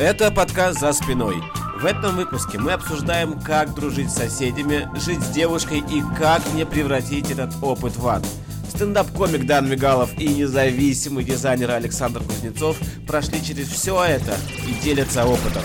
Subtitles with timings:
[0.00, 1.42] Это подкаст «За спиной».
[1.78, 6.64] В этом выпуске мы обсуждаем, как дружить с соседями, жить с девушкой и как не
[6.64, 8.22] превратить этот опыт в ад.
[8.70, 15.62] Стендап-комик Дан Мигалов и независимый дизайнер Александр Кузнецов прошли через все это и делятся опытом.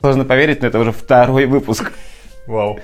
[0.00, 1.92] Сложно поверить, но это уже второй выпуск.
[2.48, 2.80] Вау.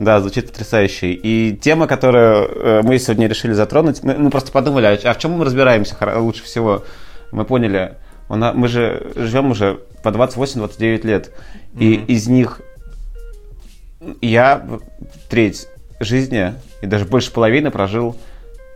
[0.00, 1.12] Да, звучит потрясающе.
[1.12, 5.34] И тема, которую э, мы сегодня решили затронуть, мы, мы просто подумали, а в чем
[5.34, 6.82] мы разбираемся лучше всего.
[7.30, 7.94] Мы поняли,
[8.28, 11.78] мы же живем уже по 28-29 лет, mm-hmm.
[11.78, 12.60] и из них
[14.20, 14.66] я
[15.28, 15.68] треть
[16.00, 18.16] жизни и даже больше половины прожил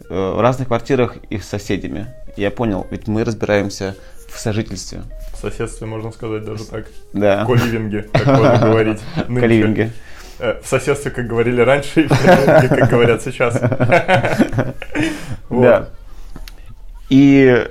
[0.09, 2.07] э, в разных квартирах и с соседями.
[2.37, 3.97] Я понял, ведь мы разбираемся
[4.29, 5.03] в сожительстве.
[5.35, 6.87] В соседстве, можно сказать, даже так.
[7.13, 7.45] Да.
[7.45, 9.01] Коливинге, как можно говорить.
[9.27, 9.93] Коливинге.
[10.39, 13.61] Э, в соседстве, как говорили раньше, и в коливинге, как говорят сейчас.
[15.51, 15.89] Да.
[17.09, 17.67] И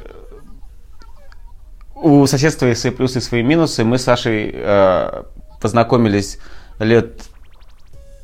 [2.01, 3.83] у соседства есть свои плюсы и свои минусы.
[3.83, 5.23] Мы с Сашей э,
[5.61, 6.39] познакомились
[6.79, 7.23] лет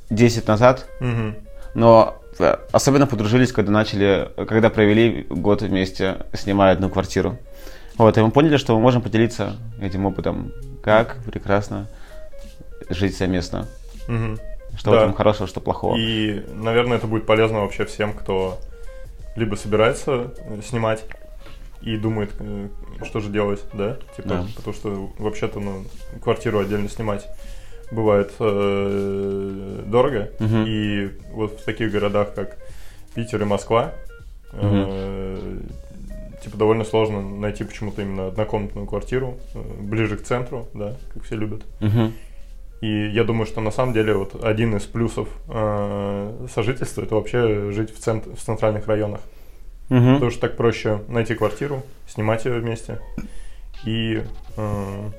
[0.09, 1.35] 10 назад, угу.
[1.73, 7.37] но э, особенно подружились, когда начали, когда провели год вместе, снимая одну квартиру.
[7.97, 10.51] Вот, и мы поняли, что мы можем поделиться этим опытом,
[10.83, 11.87] как прекрасно
[12.89, 13.67] жить совместно.
[14.07, 14.37] Угу.
[14.77, 14.97] Что да.
[14.97, 15.95] в этом хорошего, что плохого.
[15.95, 18.59] И, наверное, это будет полезно вообще всем, кто
[19.35, 20.33] либо собирается
[20.65, 21.03] снимать
[21.85, 22.67] и думает, э,
[23.05, 23.97] что же делать, да?
[24.15, 24.45] Типа, да.
[24.55, 25.83] потому что вообще-то, ну,
[26.21, 27.25] квартиру отдельно снимать
[27.91, 30.31] бывает э, дорого.
[30.39, 30.63] Угу.
[30.67, 32.57] И вот в таких городах, как
[33.13, 33.93] Питер и Москва,
[34.51, 34.61] угу.
[34.61, 35.57] э,
[36.43, 41.35] типа довольно сложно найти почему-то именно однокомнатную квартиру э, ближе к центру, да, как все
[41.35, 41.63] любят.
[41.81, 42.11] Угу.
[42.81, 47.71] И я думаю, что на самом деле вот один из плюсов э, сожительства это вообще
[47.71, 49.21] жить в, центр, в центральных районах.
[49.89, 50.13] Угу.
[50.13, 52.99] Потому что так проще найти квартиру, снимать ее вместе.
[53.85, 54.23] И
[54.57, 55.09] э,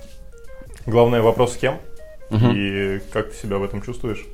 [0.86, 1.78] главный вопрос с кем
[2.31, 2.47] угу.
[2.53, 4.27] и как ты себя в этом чувствуешь.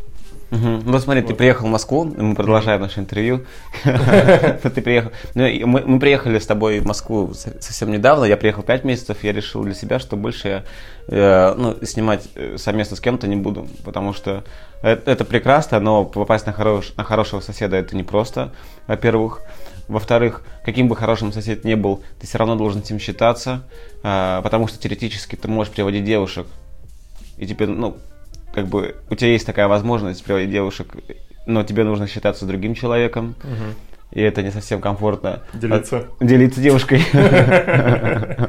[0.51, 0.83] Угу.
[0.85, 1.29] Ну, смотри, вот.
[1.29, 3.45] ты приехал в Москву, мы продолжаем наше интервью.
[3.83, 5.11] Ты приехал.
[5.35, 8.25] Ну, мы приехали с тобой в Москву совсем недавно.
[8.25, 10.65] Я приехал 5 месяцев, я решил для себя, что больше я
[11.09, 14.45] э, ну, снимать э, совместно с кем-то не буду, потому что
[14.83, 18.53] это прекрасно, но попасть на хорошего соседа это непросто,
[18.89, 19.41] во-первых.
[19.93, 23.63] Во-вторых, каким бы хорошим сосед ни был, ты все равно должен с ним считаться,
[24.03, 26.47] э, потому что теоретически ты можешь приводить девушек,
[27.37, 27.99] и тебе, ну,
[28.55, 30.97] как бы у тебя есть такая возможность приводить девушек,
[31.47, 33.75] но тебе нужно считаться другим человеком, угу.
[34.13, 35.43] и это не совсем комфортно.
[35.53, 36.07] Делиться.
[36.19, 37.03] А, делиться девушкой.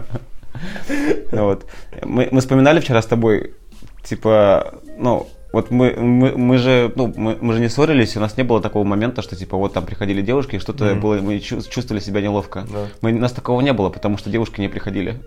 [1.31, 1.66] Вот.
[2.04, 3.56] Мы вспоминали вчера с тобой,
[4.04, 8.36] типа, ну, вот мы, мы, мы же, ну, мы, мы же не ссорились, у нас
[8.38, 11.00] не было такого момента, что типа вот там приходили девушки, и что-то mm-hmm.
[11.00, 12.66] было, мы чувствовали себя неловко.
[12.68, 12.88] Да.
[13.02, 15.22] Мы, у нас такого не было, потому что девушки не приходили.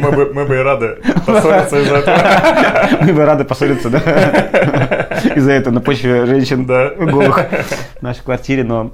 [0.00, 2.18] Мы бы, мы бы и рады поссориться из-за этого.
[3.00, 3.98] Мы бы рады поссориться, да.
[5.34, 7.38] Из-за этого на почве женщин голых
[7.98, 8.92] в нашей квартире, но...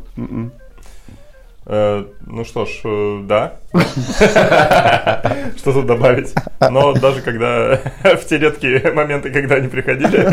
[1.69, 3.57] Э, ну что ж, э, да.
[5.57, 6.33] Что тут добавить?
[6.61, 10.29] Но даже когда в те редкие моменты, когда они приходили,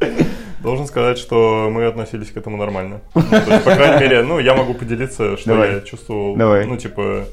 [0.62, 3.00] должен сказать, что мы относились к этому нормально.
[3.14, 5.74] Ну, есть, по крайней мере, ну, я могу поделиться, что Давай.
[5.74, 6.36] я чувствовал.
[6.36, 6.66] Давай.
[6.66, 7.24] Ну, типа,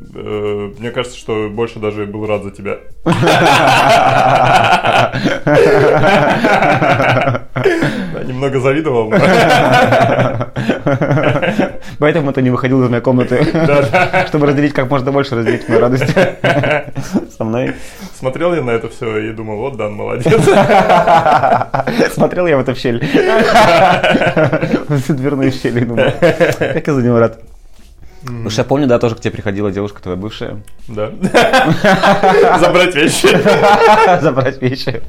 [0.00, 2.78] мне кажется, что больше даже был рад за тебя.
[8.24, 9.10] Немного завидовал.
[11.98, 13.44] Поэтому ты не выходил из моей комнаты,
[14.28, 16.14] чтобы разделить как можно больше, разделить мою радость
[17.36, 17.74] со мной.
[18.18, 20.32] Смотрел я на это все и думал, вот Дан, молодец.
[22.12, 23.04] Смотрел я в эту щель.
[24.88, 26.04] В дверную щель и думал,
[26.58, 27.38] как я за него рад.
[28.30, 30.62] Потому что я помню, да, тоже к тебе приходила девушка твоя бывшая.
[30.88, 31.10] Да.
[32.58, 33.28] Забрать вещи.
[34.22, 35.02] Забрать вещи.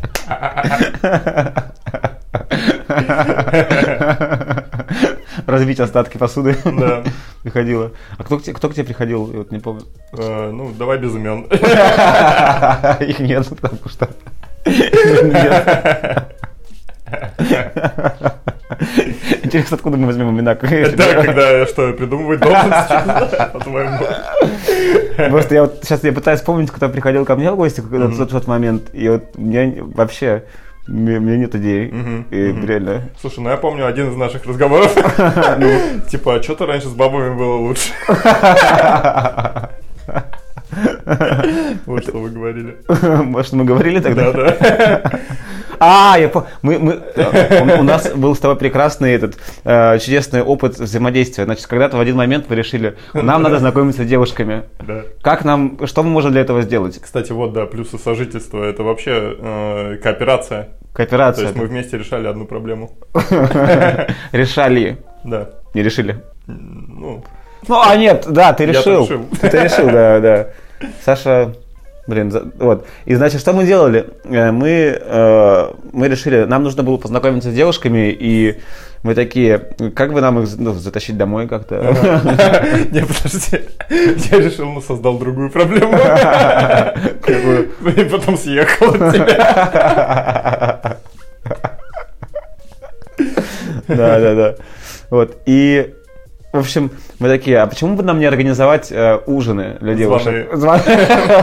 [5.45, 6.57] Разбить остатки посуды.
[6.65, 7.03] Да.
[7.43, 7.91] Приходила.
[8.17, 9.31] А кто, кто к тебе приходил?
[9.31, 9.83] Я вот не помню.
[10.13, 11.47] Э, ну, давай без имен.
[13.01, 14.09] Их нет, потому что...
[14.65, 16.35] Нет.
[19.43, 20.55] Интересно, откуда мы возьмем имена?
[20.61, 22.39] Да, когда я что, придумывать
[23.53, 23.97] по-твоему?
[25.29, 28.47] Просто я вот сейчас я пытаюсь вспомнить, кто приходил ко мне в гости в тот
[28.47, 30.43] момент, и вот мне вообще
[30.87, 31.93] у меня нет идей.
[32.31, 33.09] и реально.
[33.19, 34.95] Слушай, ну я помню один из наших разговоров.
[35.57, 36.01] Ну.
[36.09, 37.91] Типа, а что-то раньше с бабами было лучше.
[41.85, 42.77] Вот что вы говорили.
[43.23, 44.31] Может, мы говорили тогда?
[44.31, 45.19] Да, да.
[45.83, 46.45] А, я по...
[46.61, 47.01] мы, мы...
[47.75, 51.45] У, у нас был с тобой прекрасный этот э, чудесный опыт взаимодействия.
[51.45, 54.63] Значит, когда-то в один момент вы решили, нам надо знакомиться с девушками.
[54.79, 55.01] Да.
[55.23, 56.99] Как нам, что мы можем для этого сделать?
[57.01, 60.63] Кстати, вот, да, плюсы сожительства, это вообще э, кооперация.
[60.63, 61.45] То Кооперация.
[61.45, 62.91] есть мы вместе решали одну проблему.
[64.33, 64.97] Решали.
[65.23, 65.49] Да.
[65.73, 66.21] Не решили.
[66.47, 67.23] Ну,
[67.67, 69.03] Ну, а нет, да, ты решил.
[69.03, 69.25] решил.
[69.39, 70.47] Ты решил, да, да.
[71.05, 71.55] Саша,
[72.07, 72.85] блин, вот.
[73.05, 74.07] И значит, что мы делали?
[74.25, 78.59] Э, Мы, э, мы решили, нам нужно было познакомиться с девушками, и
[79.03, 79.57] мы такие,
[79.95, 81.75] как бы нам их ну, затащить домой как-то?
[82.91, 83.61] Не, подожди.
[84.31, 85.93] Я решил, ну, создал другую проблему.
[87.97, 90.97] И потом съехал от тебя.
[93.87, 94.55] Да, да, да.
[95.09, 95.37] Вот.
[95.45, 95.93] И,
[96.51, 100.49] в общем, мы такие, а почему бы нам не организовать э, ужины для девушек?
[100.53, 100.97] Званые.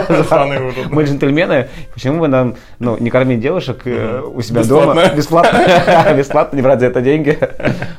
[0.28, 0.86] Званый ужин.
[0.90, 4.94] Мы джентльмены, почему бы нам ну, не кормить девушек э, у себя Бесплатно.
[4.94, 5.14] дома?
[5.14, 6.14] Бесплатно.
[6.14, 7.38] Бесплатно, не брать за это деньги.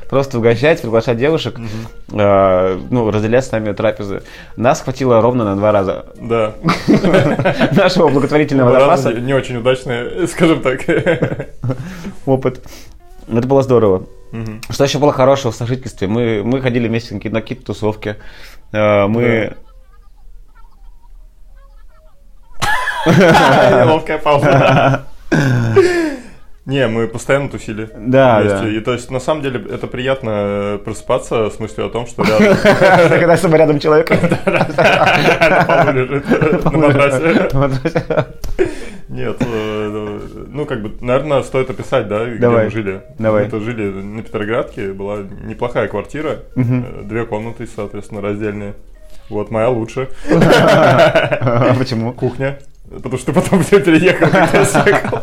[0.08, 1.56] Просто угощать, приглашать девушек,
[2.12, 4.22] э, ну, разделять с нами трапезы.
[4.56, 6.52] Нас хватило ровно на два раза Да.
[7.72, 9.12] нашего благотворительного запаса.
[9.14, 10.80] Не очень удачные, скажем так.
[12.24, 12.60] Опыт.
[13.36, 14.06] Это было здорово.
[14.32, 14.60] Мгм.
[14.70, 16.06] Что еще было хорошего в сожительстве?
[16.08, 18.16] Мы, мы ходили вместе на какие- на какие-то тусовки.
[18.72, 19.54] Э, Мы...
[23.06, 25.04] Неловкая пауза.
[26.66, 27.88] Не, мы постоянно тусили.
[27.96, 28.58] Да, вместе.
[28.58, 28.68] да.
[28.68, 32.22] И то есть, на самом деле, это приятно э, просыпаться с мыслью о том, что
[32.22, 32.56] рядом
[33.08, 34.10] Когда с тобой рядом человек.
[34.46, 38.26] на полу лежит, на матрасе.
[39.10, 42.66] Нет, э, ну, как бы, наверное, стоит описать, да, где Давай.
[42.66, 43.02] мы жили.
[43.18, 43.44] Давай.
[43.44, 48.74] Мы-то жили на Петроградке, была неплохая квартира, э, две комнаты, соответственно, раздельные.
[49.28, 50.10] Вот, моя лучше.
[51.78, 52.12] Почему?
[52.12, 52.60] Кухня.
[52.88, 55.18] Потому что потом я переехал, когда я съехал.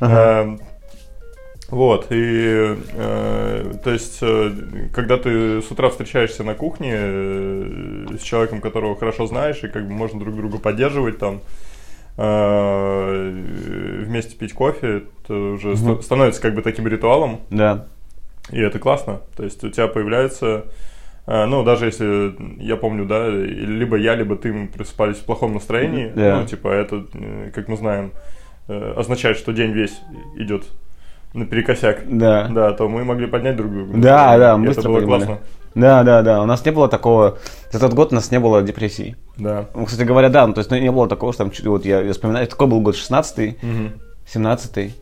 [0.00, 0.60] Эм,
[1.68, 4.50] Вот, и, э, то есть, э,
[4.92, 9.86] когда ты с утра встречаешься на кухне э, с человеком, которого хорошо знаешь, и как
[9.86, 11.40] бы можно друг друга поддерживать там,
[14.04, 17.86] вместе пить кофе, это уже ста- становится как бы таким ритуалом, Да.
[18.50, 19.20] и это классно.
[19.36, 20.64] То есть у тебя появляется,
[21.26, 25.54] э, ну, даже если, я помню, да, либо я, либо ты мы просыпались в плохом
[25.54, 26.40] настроении, Да.
[26.40, 28.12] ну, типа, это, э, как мы знаем,
[28.68, 29.98] э, означает, что день весь
[30.36, 30.64] идет
[31.32, 32.02] наперекосяк.
[32.08, 32.48] Да.
[32.50, 33.92] Да, то мы могли поднять друг друга.
[33.96, 35.24] Да, да, И мы это быстро было понимали.
[35.24, 35.38] классно.
[35.74, 36.42] Да, да, да.
[36.42, 37.38] У нас не было такого.
[37.70, 39.16] За тот год у нас не было депрессий.
[39.36, 39.66] Да.
[39.74, 42.00] Ну, кстати говоря, да, ну, то есть ну, не было такого, что там вот я,
[42.00, 43.92] я вспоминаю, такой был год 16-й, Мгм.
[44.26, 44.94] 17-й,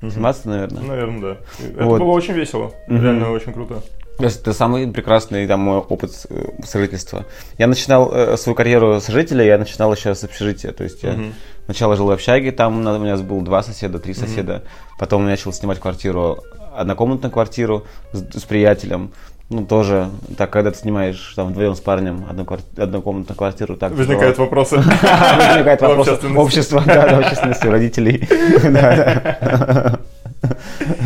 [0.00, 0.82] 17 наверное.
[0.82, 1.36] Наверное, да.
[1.68, 2.00] Это Вот.
[2.00, 2.72] было очень весело.
[2.88, 3.02] Мгм.
[3.02, 3.82] Реально очень круто.
[4.20, 7.24] Есть это самый прекрасный там мой опыт э, сожительства.
[7.58, 10.72] Я начинал э, свою карьеру сожителя, я начинал еще с общежития.
[10.72, 11.34] То есть я Мгм.
[11.64, 14.62] сначала жил в общаге, там у меня было два соседа, три соседа.
[14.98, 16.38] Потом я начал снимать квартиру,
[16.76, 19.12] однокомнатную квартиру с, с приятелем.
[19.50, 20.08] Ну, тоже,
[20.38, 24.76] так, когда ты снимаешь там вдвоем с парнем одну квар- однокомнатную квартиру, так Возникают вопросы.
[24.78, 26.38] Возникает У вопрос общественности.
[26.38, 28.28] общества, да, общественности, родителей.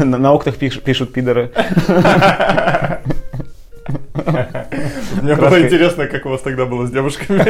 [0.05, 1.50] На на окнах пиш- пишут пидоры.
[5.23, 7.43] Мне было интересно, как у вас тогда было с девушками.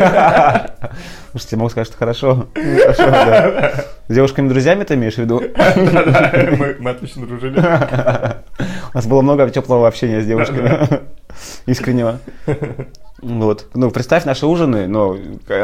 [1.32, 2.46] Слушайте, могу сказать, что хорошо.
[2.55, 3.73] Хорошо, да.
[4.08, 5.43] С девушками-друзьями ты имеешь в виду?
[5.56, 7.61] Да-да, Мы мы отлично дружили.
[8.93, 11.00] У нас было много теплого общения с девушками.
[11.67, 12.19] Искреннего.
[13.20, 13.66] Вот.
[13.75, 15.16] Ну, представь наши ужины, но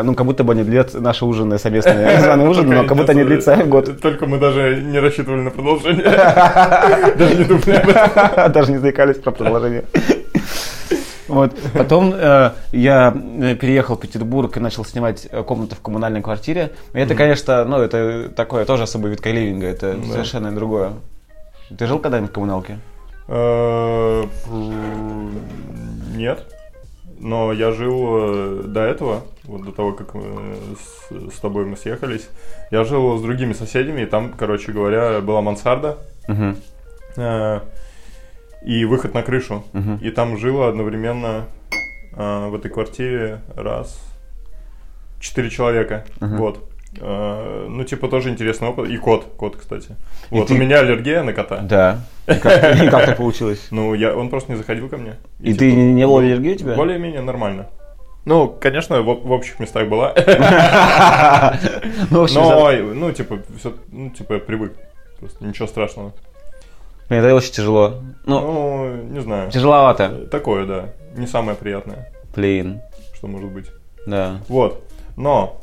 [0.02, 2.20] ну, как будто бы они длят наши ужины совместные.
[2.20, 4.00] Званые ужины, но как будто они длятся год.
[4.00, 6.02] Только мы даже не рассчитывали на продолжение.
[7.16, 8.52] Даже не думали об этом.
[8.52, 9.84] Даже не заикались про продолжение.
[11.28, 11.52] Вот.
[11.72, 16.72] Потом э, я э, переехал в Петербург и начал снимать э, комнату в коммунальной квартире.
[16.92, 20.12] И это, конечно, ну, это такое тоже особый вид кайливинга, это Да.
[20.12, 20.92] совершенно другое.
[21.76, 22.78] Ты жил когда-нибудь в коммуналке?
[23.28, 24.24] Э,
[26.14, 26.46] Нет.
[27.18, 31.76] Но я жил э, до этого, вот до того, как э, с, с тобой мы
[31.76, 32.28] съехались.
[32.70, 35.98] Я жил с другими соседями, и там, короче говоря, была мансарда.
[36.28, 36.56] Мгм.
[37.16, 37.60] э,
[38.64, 39.64] и выход на крышу.
[39.72, 39.96] Мгм.
[39.98, 41.44] И там жило одновременно
[42.16, 43.98] э, в этой квартире раз
[45.20, 46.04] четыре человека.
[46.20, 46.36] Мгм.
[46.36, 46.73] Вот.
[47.00, 48.88] Э, ну, типа, тоже интересный опыт.
[48.88, 49.96] И кот, кот, кстати.
[50.30, 51.58] И вот ты- у меня аллергия на кота.
[51.58, 51.98] Да.
[52.26, 53.66] И как, и как так получилось?
[53.70, 55.14] Ну, я, он просто не заходил ко мне.
[55.40, 56.74] И ты не- не было аллергии у тебя?
[56.74, 57.66] Более-менее нормально.
[58.24, 60.14] Ну, конечно, в, в общих местах была.
[62.10, 64.72] Ну, Но, ну, типа, всё- ну, типа, я привык.
[65.20, 66.12] Просто ничего страшного.
[67.08, 68.00] Блин, это очень тяжело.
[68.26, 69.50] Ну, Ну, не знаю.
[69.50, 70.26] тяжеловато.
[70.30, 70.84] Такое, да.
[71.16, 72.80] Не самое приятное, Блин,
[73.14, 73.66] что может быть.
[74.06, 74.38] да.
[74.48, 74.82] Вот.
[75.16, 75.60] Но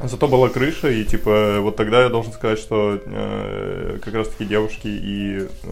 [0.00, 4.44] Зато была крыша, и типа вот тогда я должен сказать, что э, как раз таки
[4.44, 5.68] девушки и э,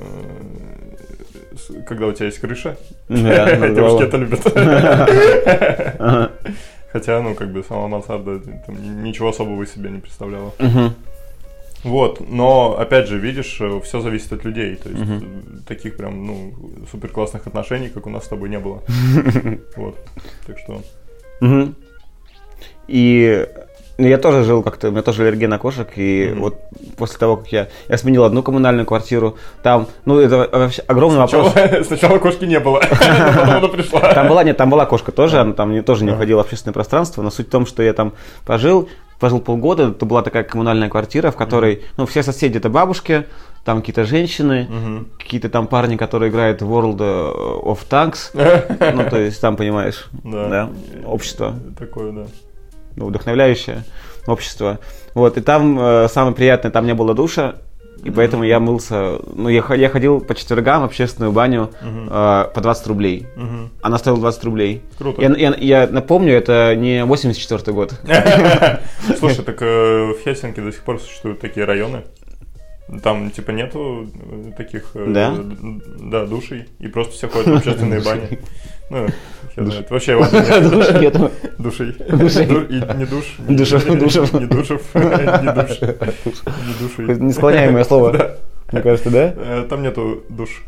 [1.86, 2.76] когда у тебя есть крыша,
[3.08, 4.42] девушки это любят.
[6.92, 10.52] Хотя, ну, как бы сама мансарда там, ни- ничего особого из себя не представляла.
[11.84, 14.76] Вот, но опять же, видишь, все зависит от людей.
[14.76, 15.20] То есть э,
[15.68, 16.54] таких прям, ну,
[16.90, 18.82] супер классных отношений, как у нас с тобой не было.
[19.76, 19.96] Вот.
[20.46, 20.82] Так что.
[22.88, 23.46] И
[23.98, 26.40] я тоже жил как-то, у меня тоже аллергия на кошек, и Мгм.
[26.40, 26.56] вот
[26.96, 31.52] после того, как я, я сменил одну коммунальную квартиру, там, ну, это вообще огромный вопрос.
[31.52, 34.00] Сначала, сначала кошки не было, потом она пришла.
[34.12, 36.16] Там была, нет, там была кошка тоже, она там тоже не Ага.
[36.18, 38.12] уходила в общественное пространство, но суть в том, что я там
[38.44, 38.88] пожил,
[39.18, 43.24] пожил полгода, это была такая коммунальная квартира, в которой, ну, все соседи это бабушки,
[43.64, 45.08] там какие-то женщины, Мгм.
[45.18, 48.30] какие-то там парни, которые играют в World of Tanks,
[48.94, 50.68] ну, то есть там, понимаешь, да,
[51.06, 51.54] общество.
[51.78, 52.26] Такое, да.
[52.96, 53.84] Ну, вдохновляющее
[54.26, 54.78] общество.
[55.14, 57.54] Вот, и там э, самое приятное, там не было душа,
[58.04, 62.08] и поэтому я мылся, ну, я, я ходил по четвергам в общественную баню Мгм.
[62.10, 63.26] э, по 20 рублей.
[63.36, 63.70] Мгм.
[63.82, 64.82] Она стоила 20 рублей.
[64.98, 65.22] Круто.
[65.22, 67.94] Я, я- я напомню, это не 84 год.
[69.18, 72.02] Слушай, так э, в Хельсинки до сих пор существуют такие районы.
[73.02, 75.30] Там, типа, нету э, таких э, Да?
[75.36, 78.38] д- да, душей, и просто все ходят в общественные бани.
[78.90, 79.06] Ну,
[79.56, 79.90] знает.
[79.90, 80.16] Вообще
[80.70, 81.30] Душ нету.
[81.58, 81.96] душей.
[81.98, 83.24] Не душ.
[83.48, 84.32] не- Душев, душев.
[84.34, 84.82] Не душев.
[84.94, 85.80] Не душ.
[85.80, 87.18] Не душей.
[87.18, 88.36] Несклоняемое слово.
[88.72, 89.32] Мне кажется, да?
[89.36, 90.62] Э, Там нету душ.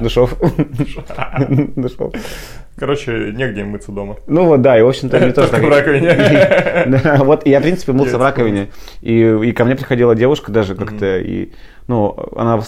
[0.00, 0.34] Душов.
[1.76, 2.12] Душов.
[2.76, 4.16] Короче, негде мыться дома.
[4.26, 6.10] Ну вот, да, и, в общем-то, мне тоже в раковине.
[7.04, 11.18] Да, вот я, в принципе, мылся в раковине, и, ко мне приходила девушка даже как-то,
[11.18, 11.52] и,
[11.86, 12.60] ну, она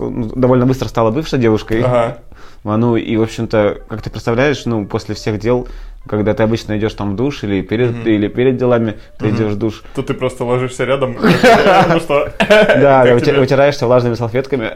[0.00, 1.82] ну, довольно быстро стала бывшей девушкой.
[1.84, 2.18] А,
[2.64, 5.68] Ну, и, в общем-то, как ты представляешь, ну, после всех дел,
[6.08, 8.08] когда ты обычно идешь там в душ или перед, Мгм.
[8.08, 9.36] или перед делами, ты Мгм.
[9.36, 11.16] идешь в душ, Тут ты просто ложишься рядом.
[11.88, 12.28] Ну что?
[12.48, 14.70] да, да, вытираешься влажными салфетками.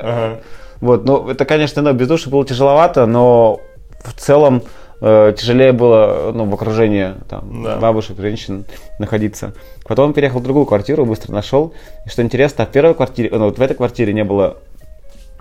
[0.81, 3.61] Вот, ну, это, конечно, ну, без души было тяжеловато, но
[4.03, 4.63] в целом
[5.03, 7.77] э, тяжелее было, ну, в окружении там, Да.
[7.77, 8.65] бабушек, женщин
[8.99, 9.53] находиться.
[9.87, 11.75] Потом переехал в другую квартиру, быстро нашел.
[12.07, 14.57] И что интересно, в первой квартире, ну, вот в этой квартире не было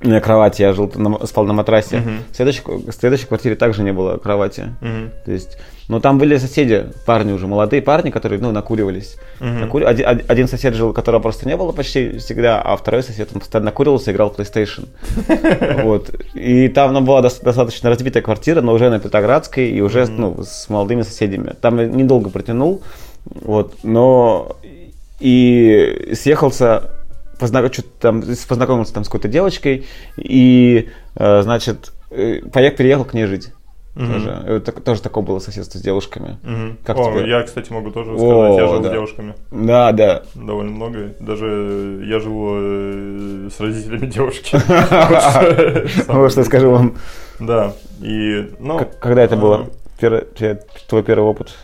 [0.01, 1.97] э, кровати, я жил, на- спал на матрасе.
[1.99, 2.19] Мгм.
[2.31, 4.73] В, следующей, в следующей квартире также не было кровати.
[4.81, 5.11] Мгм.
[5.25, 5.57] То есть,
[5.89, 9.17] ну, там были соседи, парни уже, молодые парни, которые, ну, накуривались.
[9.39, 9.63] Мгм.
[9.63, 13.39] Накури- Один, один- сосед жил, которого просто не было почти всегда, а второй сосед, он
[13.41, 14.87] постоянно накуривался, играл в PlayStation.
[15.83, 16.09] Вот.
[16.35, 20.43] И там ну, была дос- достаточно разбитая квартира, но уже на Петроградской и уже ну,
[20.43, 21.53] с молодыми соседями.
[21.61, 22.81] Там я недолго протянул,
[23.25, 24.55] вот, но
[25.19, 26.83] и съехался,
[27.39, 29.85] позна- чё-то там, познакомился там с какой-то девочкой,
[30.17, 33.49] и, э, значит, э, поех- переехал к ней жить.
[33.95, 34.13] Мгм.
[34.13, 34.43] Тоже.
[34.45, 36.37] Э, так- тоже такое было соседство с девушками.
[36.43, 36.77] Мгм.
[36.85, 37.29] Как О, тебе?
[37.29, 38.89] я, кстати, могу тоже сказать, я жил да.
[38.89, 40.23] с девушками Да, да.
[40.35, 41.13] довольно много.
[41.19, 44.57] Даже я жил э, с родителями девушки.
[46.07, 46.95] Вот что скажу вам.
[47.39, 48.79] Да, и, ну...
[48.99, 49.67] Когда это э, было?
[50.87, 51.57] Твой первый опыт?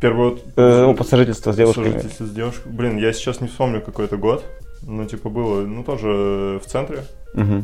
[0.00, 0.42] Первый.
[0.56, 1.92] Э, Опыт сожительства с девушками.
[1.92, 2.70] Сожительство с девушкой.
[2.72, 4.44] Блин, я сейчас не вспомню какой это год.
[4.82, 7.04] Ну, типа, было, ну, тоже в центре.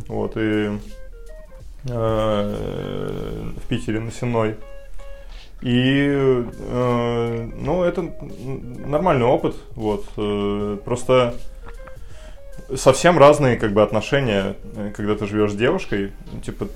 [0.08, 0.70] Вот, и э,
[1.84, 4.56] в Питере на Сенной.
[5.62, 8.10] И, э, ну, это
[8.86, 11.34] нормальный опыт, вот, э, просто
[12.74, 16.68] совсем разные, как бы, отношения, э, когда ты живешь с девушкой, типа,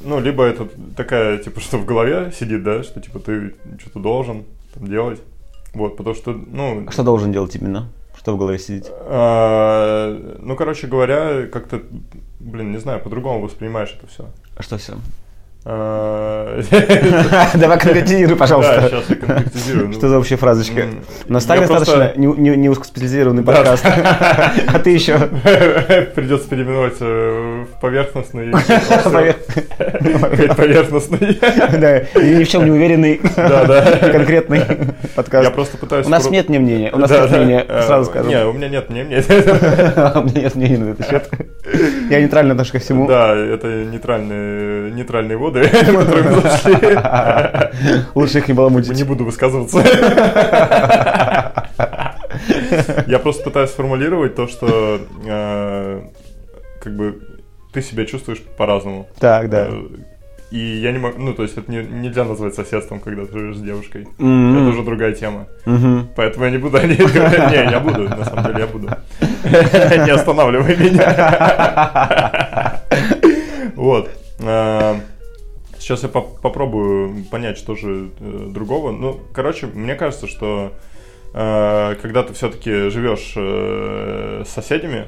[0.00, 4.44] ну, либо это такая, типа, что в голове сидит, да, что, типа, ты что-то должен
[4.72, 5.20] там, делать,
[5.74, 7.90] вот, потому что, ну, А Что должен делать именно?
[8.16, 8.90] Что в голове сидит?
[8.90, 11.82] а, ну, короче говоря, как-то,
[12.38, 14.30] блин, не знаю, по-другому воспринимаешь это все.
[14.60, 14.92] А что все?
[15.64, 16.58] Да,
[17.54, 18.88] Давай конкретизируй, пожалуйста.
[18.90, 19.86] сейчас я конкретизирую.
[19.88, 19.92] ну.
[19.94, 20.84] Что за общая фразочка?
[21.26, 23.52] У нас так я достаточно не, узкоспециализированный Да.
[23.54, 23.86] подкаст.
[23.86, 25.18] А ты еще...
[26.14, 28.50] Придется переименовать э, в поверхностный.
[30.56, 31.40] Поверхностный.
[31.78, 33.82] Да, и ни в чем не уверенный, Да, да.
[34.12, 34.76] конкретный Я
[35.14, 35.54] подкаст.
[35.54, 36.06] просто пытаюсь...
[36.06, 37.36] У нас нет мне мнения, у нас Да, нет да.
[37.38, 38.28] мнения, Э, сразу скажу.
[38.28, 39.24] Не, у меня нет мнения.
[40.16, 41.30] У меня нет мнения на этот счет.
[42.10, 43.06] Я нейтрально отношусь ко всему.
[43.06, 46.76] Да, это нейтральные, нейтральные воды, которые мы зашли.
[48.14, 48.96] Лучше их не баламутить.
[48.96, 49.82] Не буду высказываться.
[53.06, 56.02] Я просто пытаюсь сформулировать то, что э,
[56.80, 57.20] как бы
[57.72, 59.08] ты себя чувствуешь по-разному.
[59.18, 59.68] Так, да.
[60.50, 63.56] И я не могу, ну, то есть это не- нельзя назвать соседством, когда ты живешь
[63.56, 64.08] с девушкой.
[64.18, 64.58] М.
[64.58, 65.46] Это уже другая тема.
[65.64, 66.08] Мгм.
[66.16, 67.38] Поэтому я не буду о ней говорить.
[67.50, 68.88] Не, я буду, на самом деле я буду.
[70.06, 72.80] Не останавливай меня.
[73.76, 74.10] Вот.
[75.78, 78.92] Сейчас я поп- попробую понять, что же э, другого.
[78.92, 80.72] Ну, короче, мне кажется, что
[81.32, 85.06] э, когда ты все-таки живешь э, с соседями,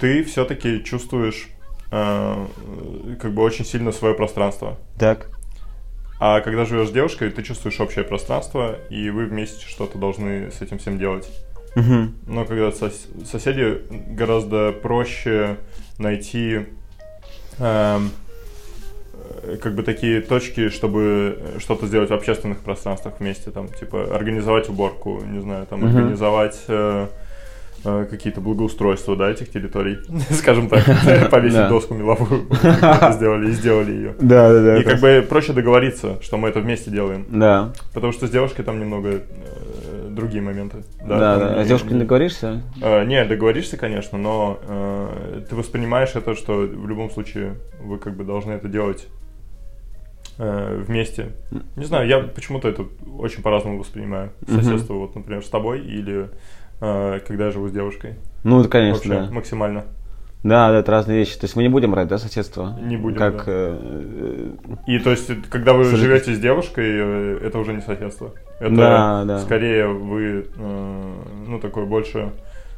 [0.00, 1.48] ты все-таки чувствуешь
[1.90, 4.76] как бы очень сильно свое пространство.
[4.98, 5.30] Так.
[6.20, 10.60] А когда живешь с девушкой, ты чувствуешь общее пространство, и вы вместе что-то должны с
[10.60, 11.28] этим всем делать.
[11.76, 12.14] Мгм.
[12.26, 13.82] Но когда сос- соседи
[14.14, 15.58] гораздо проще
[15.98, 16.66] найти
[17.60, 18.10] эм,
[19.42, 24.68] э, как бы такие точки, чтобы что-то сделать в общественных пространствах вместе, там, типа, организовать
[24.68, 25.88] уборку, не знаю, там, Мгм.
[25.96, 27.06] организовать э, э,
[27.82, 29.98] какие-то благоустройства, да, этих территорий,
[30.30, 30.84] скажем так,
[31.30, 31.68] повесить Да.
[31.68, 32.46] доску меловую,
[33.12, 34.14] сделали, и сделали ее.
[34.20, 34.78] Да, да, да.
[34.78, 37.26] И как бы проще договориться, что мы это вместе делаем.
[37.28, 37.72] Да.
[37.94, 40.78] Потому что с девушкой там немного э, другие моменты.
[41.00, 41.60] Да, там да.
[41.60, 42.62] А с девушкой не договоришься?
[42.82, 48.16] Э, не, договоришься, конечно, но э, ты воспринимаешь это, что в любом случае вы как
[48.16, 49.06] бы должны это делать
[50.38, 51.32] э, вместе.
[51.76, 52.86] Не знаю, я почему-то это
[53.18, 54.30] очень по-разному воспринимаю.
[54.46, 56.28] Соседство, вот, например, с тобой или э,
[56.80, 58.16] когда я живу с девушкой.
[58.44, 59.34] Ну, это, конечно, Вообще да.
[59.34, 59.84] максимально.
[60.44, 61.36] Да, да, это разные вещи.
[61.36, 62.76] То есть мы не будем брать, да, соседство?
[62.80, 63.44] Не будем, Как...
[63.46, 63.52] да.
[63.52, 64.50] э,
[64.86, 68.32] И то есть, когда вы Слушай, живете с девушкой, э, это уже не соседство.
[68.60, 69.38] Это Да, да.
[69.40, 71.12] скорее вы, э,
[71.48, 72.30] ну, такое больше,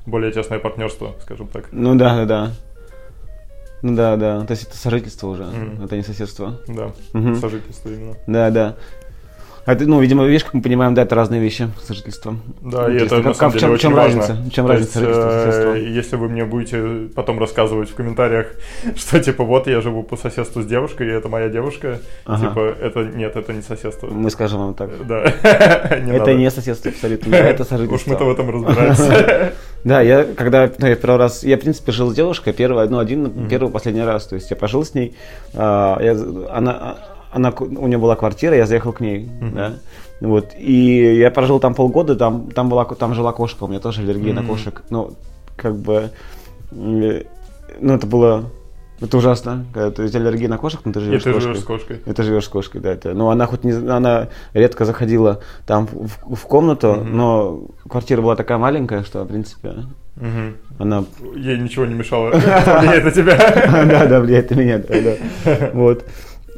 [0.06, 1.68] более тесное партнерство, скажем так.
[1.70, 2.50] Ну да, да, да.
[3.82, 4.40] Ну да, да.
[4.46, 5.84] То есть это сожительство уже, Мгм.
[5.84, 6.60] это не соседство.
[6.66, 7.36] Да, Мгм.
[7.36, 8.14] сожительство именно.
[8.26, 8.76] Да, да.
[9.66, 12.34] А это, ну, видимо, видишь, как мы понимаем, да, это разные вещи, сожительство.
[12.62, 14.20] Да, Ну, и то это есть, на как- самом в чем, очень чем важно.
[14.20, 14.42] разница?
[14.42, 15.88] В чем То разница есть, сожительства, э?
[15.90, 18.46] Если вы мне будете потом рассказывать в комментариях,
[18.96, 22.48] что типа вот я живу по соседству с девушкой, и это моя девушка, Ага.
[22.48, 24.06] типа это нет, это не соседство.
[24.08, 24.90] Мы скажем вам так.
[25.06, 25.22] Да.
[26.00, 26.34] Не это надо.
[26.34, 27.94] не соседство абсолютно, это сожительство.
[27.96, 29.52] Уж мы-то в этом разбираемся.
[29.82, 32.98] Да, я когда ну, я первый раз, я в принципе жил с девушкой первый, ну
[32.98, 35.16] один, первый последний раз, то есть я пожил с ней,
[35.54, 36.12] а, я,
[36.54, 36.98] она,
[37.32, 39.74] она, у нее была квартира, я заехал к ней, да,
[40.20, 44.02] вот, и я прожил там полгода, там, там была, там жила кошка, у меня тоже
[44.02, 44.50] аллергия на Мгм.
[44.50, 45.12] кошек, ну,
[45.56, 46.10] как бы,
[46.72, 48.44] ну это было,
[49.00, 51.32] это ужасно, когда ты, у тебя аллергия на кошек, но ты И живешь ты с
[51.32, 51.52] кошкой.
[51.52, 52.00] живешь с кошкой.
[52.04, 52.92] Это живешь с кошкой, да.
[52.92, 57.16] Это, ну, она хоть не, она редко заходила там в, в комнату, Мгм.
[57.16, 59.72] но квартира была такая маленькая, что, в принципе,
[60.16, 60.56] Мгм.
[60.78, 61.04] она...
[61.34, 63.36] Ей ничего не мешало влиять на тебя.
[63.90, 65.70] Да, да, влияет на меня, да, да.
[65.72, 66.04] Вот.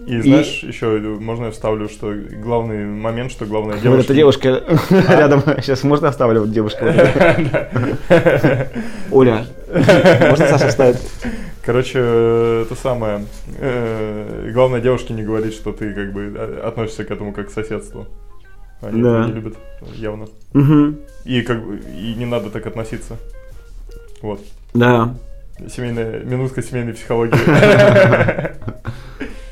[0.06, 2.12] И знаешь, еще можно я вставлю, что
[2.42, 4.04] главный момент, что главная Вот девушка...
[4.04, 5.42] эта девушка рядом.
[5.62, 6.84] Сейчас можно оставлю вот девушку?
[9.12, 10.98] Оля, можно Саша вставить?
[11.64, 11.98] Короче,
[12.66, 13.24] это самое.
[13.58, 17.52] э, Главное девушке не говорить, что ты как бы э, относишься к этому как к
[17.52, 18.08] соседству.
[18.80, 19.26] Они Да.
[19.26, 19.54] не любят,
[19.94, 20.26] явно.
[20.54, 20.96] Мгм.
[21.24, 23.16] И как бы и не надо так относиться.
[24.22, 24.40] Вот.
[24.74, 25.14] Да,
[25.68, 27.38] Семейная, минутка семейной психологии.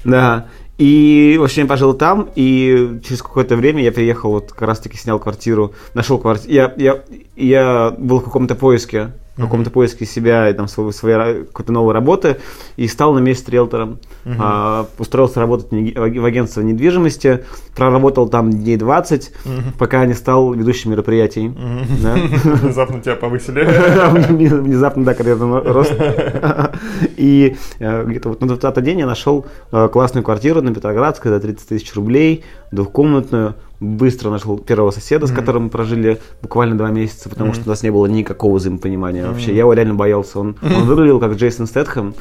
[0.04, 0.46] да.
[0.78, 4.96] И, в общем, я пожил там, и через какое-то время я приехал, вот как раз-таки
[4.96, 6.54] снял квартиру, нашел квартиру.
[6.54, 7.02] Я, я,
[7.36, 11.94] я был в каком-то поиске, в каком-то поиске себя и там своей, своей какой-то новой
[11.94, 12.36] работы,
[12.76, 13.98] и стал на месте риэлтором.
[14.24, 14.36] Мгм.
[14.40, 19.72] А, устроился работать в агентство недвижимости, проработал там дней 20, Мгм.
[19.78, 21.48] пока не стал ведущим мероприятий.
[21.48, 21.86] Мгм.
[22.02, 22.14] Да.
[22.44, 23.64] Внезапно тебя повысили.
[24.30, 25.94] Внезапно, да, карьерный рост.
[27.16, 31.40] И э, где-то вот на 20 день я нашел э, классную квартиру на Петроградской за
[31.40, 33.54] 30 тысяч рублей, двухкомнатную.
[33.80, 35.38] Быстро нашел первого соседа, с Мгм.
[35.40, 37.54] которым мы прожили буквально два месяца, потому Мгм.
[37.54, 39.46] что у нас не было никакого взаимопонимания вообще.
[39.48, 39.54] Мгм.
[39.54, 40.38] Я его реально боялся.
[40.38, 42.14] Он, он выглядел как Джейсон Стэтхэм,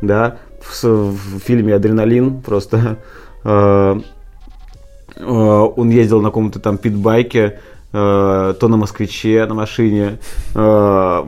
[0.00, 2.96] да, в, в фильме «Адреналин» просто.
[3.44, 4.00] Э,
[5.16, 7.58] э, он ездил на каком-то там питбайке,
[7.92, 10.18] э, то на москвиче, на машине.
[10.54, 11.24] Э,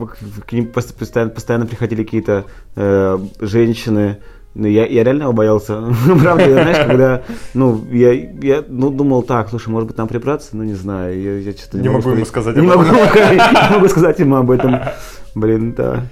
[0.46, 2.44] к ним пос- постоянно, постоянно приходили какие-то
[2.76, 4.18] э, женщины.
[4.54, 5.82] Ну, я, я реально боялся.
[6.22, 7.22] Правда, я, знаешь, когда,
[7.54, 10.50] ну, я, я ну, думал так, слушай, может быть, нам прибраться?
[10.56, 13.36] Ну, не знаю, я, я что-то Не могу ему сказать Не об могу, этом.
[13.36, 14.78] не могу сказать ему об этом.
[15.34, 16.04] Блин, да.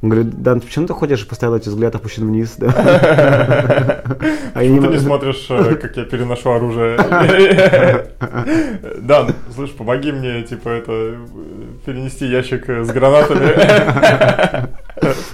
[0.00, 2.54] Он говорит, Дан, почему ты ходишь и постоянно эти взгляд опущен вниз?
[2.58, 2.70] Да?
[4.54, 6.96] А я Ты не смотришь, э, как я переношу оружие.
[9.00, 11.16] Дан, слышь, помоги мне, типа, это,
[11.84, 14.68] перенести ящик э, с гранатами.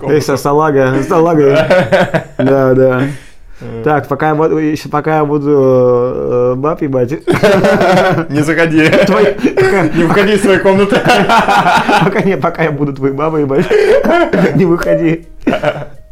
[0.02, 1.66] Эй, са- салага, салага.
[2.38, 3.02] Да, да.
[3.82, 7.12] Так, пока я буду, еще пока я буду э, баб ебать.
[8.28, 8.84] Не заходи.
[9.06, 9.36] Твой-
[9.94, 10.96] Не выходи из своей комнаты.
[12.04, 13.66] Пока не, пока я буду твоей бабой ебать.
[14.56, 15.26] Не выходи.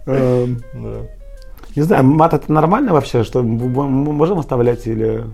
[0.06, 0.62] Эм.
[1.76, 3.68] Не знаю, мат это нормально вообще, что мы
[4.12, 5.24] можем оставлять или...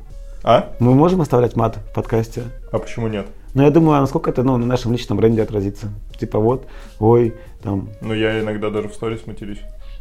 [0.44, 0.70] А?
[0.78, 2.42] Мы можем оставлять мат в подкасте?
[2.72, 3.26] А почему нет?
[3.54, 5.88] Но я думаю, а насколько это ну, на нашем личном бренде отразится.
[6.18, 6.66] Типа вот,
[6.98, 9.60] ой, там, Ну, я иногда даже в сторис матерюсь.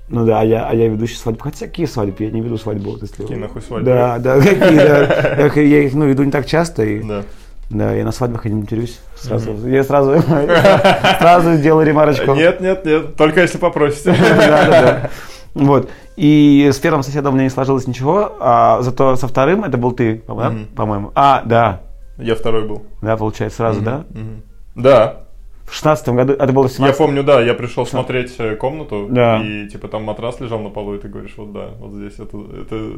[0.09, 1.41] Ну да, а я, а я ведущий свадьбы.
[1.43, 2.23] Хотя какие свадьбы?
[2.23, 2.91] Я не веду свадьбу.
[2.91, 3.21] вот Если...
[3.23, 3.85] Какие нахуй свадьбы?
[3.85, 5.35] Да, да, какие, да.
[5.55, 6.83] Я, я их ну, веду не так часто.
[6.83, 7.23] И, Да.
[7.69, 8.99] да, я на свадьбах не матерюсь.
[9.17, 9.67] Сразу.
[9.67, 10.21] Я сразу,
[11.19, 12.33] сразу делаю ремарочку.
[12.35, 14.15] Нет, нет, нет, только если попросите.
[14.37, 15.09] Да, да, да.
[15.53, 15.89] Вот.
[16.15, 19.91] И с первым соседом у меня не сложилось ничего, а зато со вторым это был
[19.91, 20.65] ты, по- да, Мгм.
[20.75, 21.11] по-моему.
[21.15, 21.81] А, да.
[22.17, 22.85] Я второй был.
[23.01, 24.05] Да, получается, сразу, да?
[24.09, 24.43] Мгм.
[24.75, 25.26] Да,
[25.67, 29.07] В шестнадцатом году, это было в я 17 помню, да, я пришел смотреть э, комнату,
[29.11, 29.41] Да.
[29.43, 32.37] и типа там матрас лежал на полу, и ты говоришь, вот да, вот здесь это,
[32.61, 32.91] это,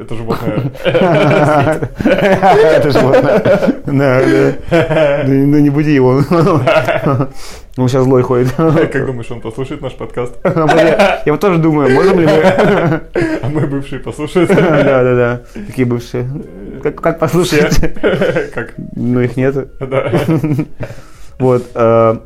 [0.00, 0.72] это животное.
[2.74, 3.42] Это животное.
[3.86, 5.22] Да, да.
[5.26, 6.22] Ну ну, не буди его.
[7.76, 8.52] Он сейчас злой ходит.
[8.56, 10.34] Как думаешь, он послушает наш подкаст?
[10.44, 12.32] Я вот тоже думаю, можем ли мы...
[13.42, 14.48] А мы бывшие послушают.
[14.48, 15.42] Да, да, да.
[15.66, 16.26] Такие бывшие.
[16.82, 17.80] Как, послушать?
[18.54, 18.74] Как?
[18.96, 19.68] Ну, их нету.
[19.80, 20.10] Да.
[21.38, 21.62] Вот.
[21.74, 22.16] э,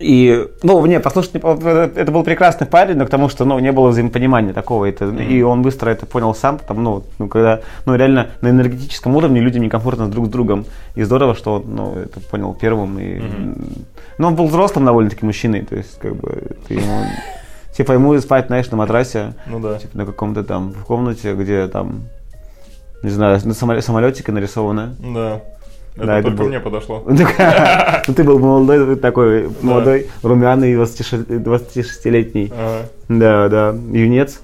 [0.00, 1.58] И, ну, не, послушать, по-
[1.96, 5.42] это был прекрасный парень, но к тому, что, ну, не было взаимопонимания такого, это, и
[5.42, 9.62] он быстро это понял сам, там, ну, ну, когда, ну, реально на энергетическом уровне людям
[9.62, 13.20] некомфортно друг с другом, и здорово, что он, ну, это понял первым, и,
[14.18, 17.02] ну, он был взрослым довольно-таки мужчиной, то есть, как бы, ты ему,
[17.76, 19.78] типа, ему спать, знаешь, на матрасе, Ну да.
[19.78, 22.02] типа, на каком-то там, в комнате, где там,
[23.02, 25.40] не знаю, на самоле- самолетике нарисовано, Да.
[25.98, 27.02] Да, Это это только был- мне подошло.
[28.08, 32.52] ну, ты был молодой, такой молодой, румяный, 26 26-летний.
[32.56, 32.88] Ага.
[33.08, 34.40] Да, да, юнец.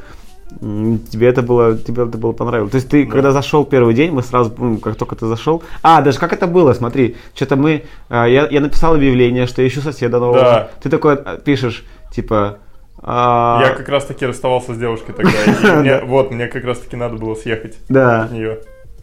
[0.61, 2.71] Тебе это было, тебе это было понравилось.
[2.71, 3.11] То есть ты, Да.
[3.11, 5.63] когда зашел первый день, мы сразу, ну, как только ты зашел.
[5.83, 9.69] А, даже как это было, смотри, что-то мы, а, я, я написал объявление, что я
[9.69, 10.39] ищу соседа нового.
[10.41, 10.69] Да.
[10.83, 12.59] Ты такой а, пишешь, типа.
[13.03, 16.01] а, Я как раз таки расставался с девушкой тогда.
[16.07, 18.25] Вот, мне как раз таки надо было съехать Да.
[18.25, 18.59] от нее.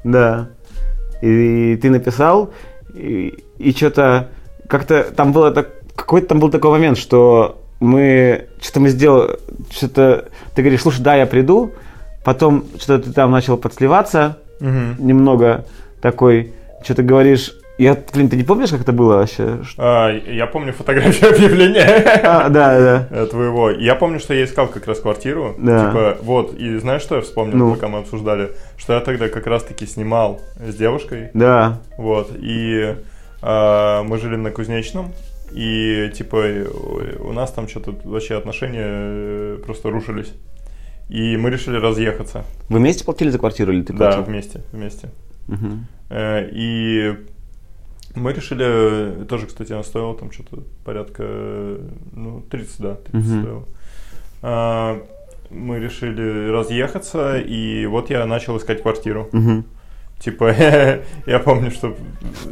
[0.06, 0.50] Да.
[1.22, 2.52] И, ты написал,
[2.94, 4.30] и, что-то
[4.68, 9.38] как-то там было так, какой-то там был такой момент, что мы что-то мы сделали,
[9.70, 11.72] что-то ты говоришь, слушай, да, я приду,
[12.24, 15.66] потом что-то ты там начал подсливаться немного
[16.02, 16.54] такой,
[16.84, 19.60] что-то говоришь, я, блин, ты не помнишь, как это было вообще?
[19.78, 21.86] А, Я помню фотографию объявления.
[22.24, 23.08] А, да, да.
[23.12, 23.70] э, твоего.
[23.72, 25.56] Я помню, что я искал как раз квартиру.
[25.58, 25.88] Да.
[25.88, 27.74] Типа, вот, и знаешь, что я вспомнил, Ну.
[27.76, 28.52] пока мы обсуждали?
[28.78, 31.30] Что я тогда как раз-таки снимал с девушкой.
[31.34, 31.80] Да.
[31.98, 32.96] Вот, и
[33.42, 35.12] а, мы жили на Кузнечном.
[35.54, 36.38] И, типа,
[37.20, 40.32] у- нас там что-то вообще отношения э, просто рушились.
[41.10, 42.46] И мы решили разъехаться.
[42.70, 44.24] Вы вместе платили за квартиру или ты Да, платил?
[44.24, 45.10] вместе, вместе.
[45.48, 45.88] Мгм.
[46.10, 47.16] Э, И
[48.16, 51.24] мы решили, тоже, кстати, она стоила там что-то порядка,
[52.14, 53.42] ну, 30, да, 30 Мгм.
[53.42, 53.64] стоило.
[54.42, 55.02] А,
[55.54, 59.28] Мы решили разъехаться, и вот я начал искать квартиру.
[59.34, 59.66] Мгм.
[60.20, 60.46] Типа,
[61.26, 61.94] я помню, что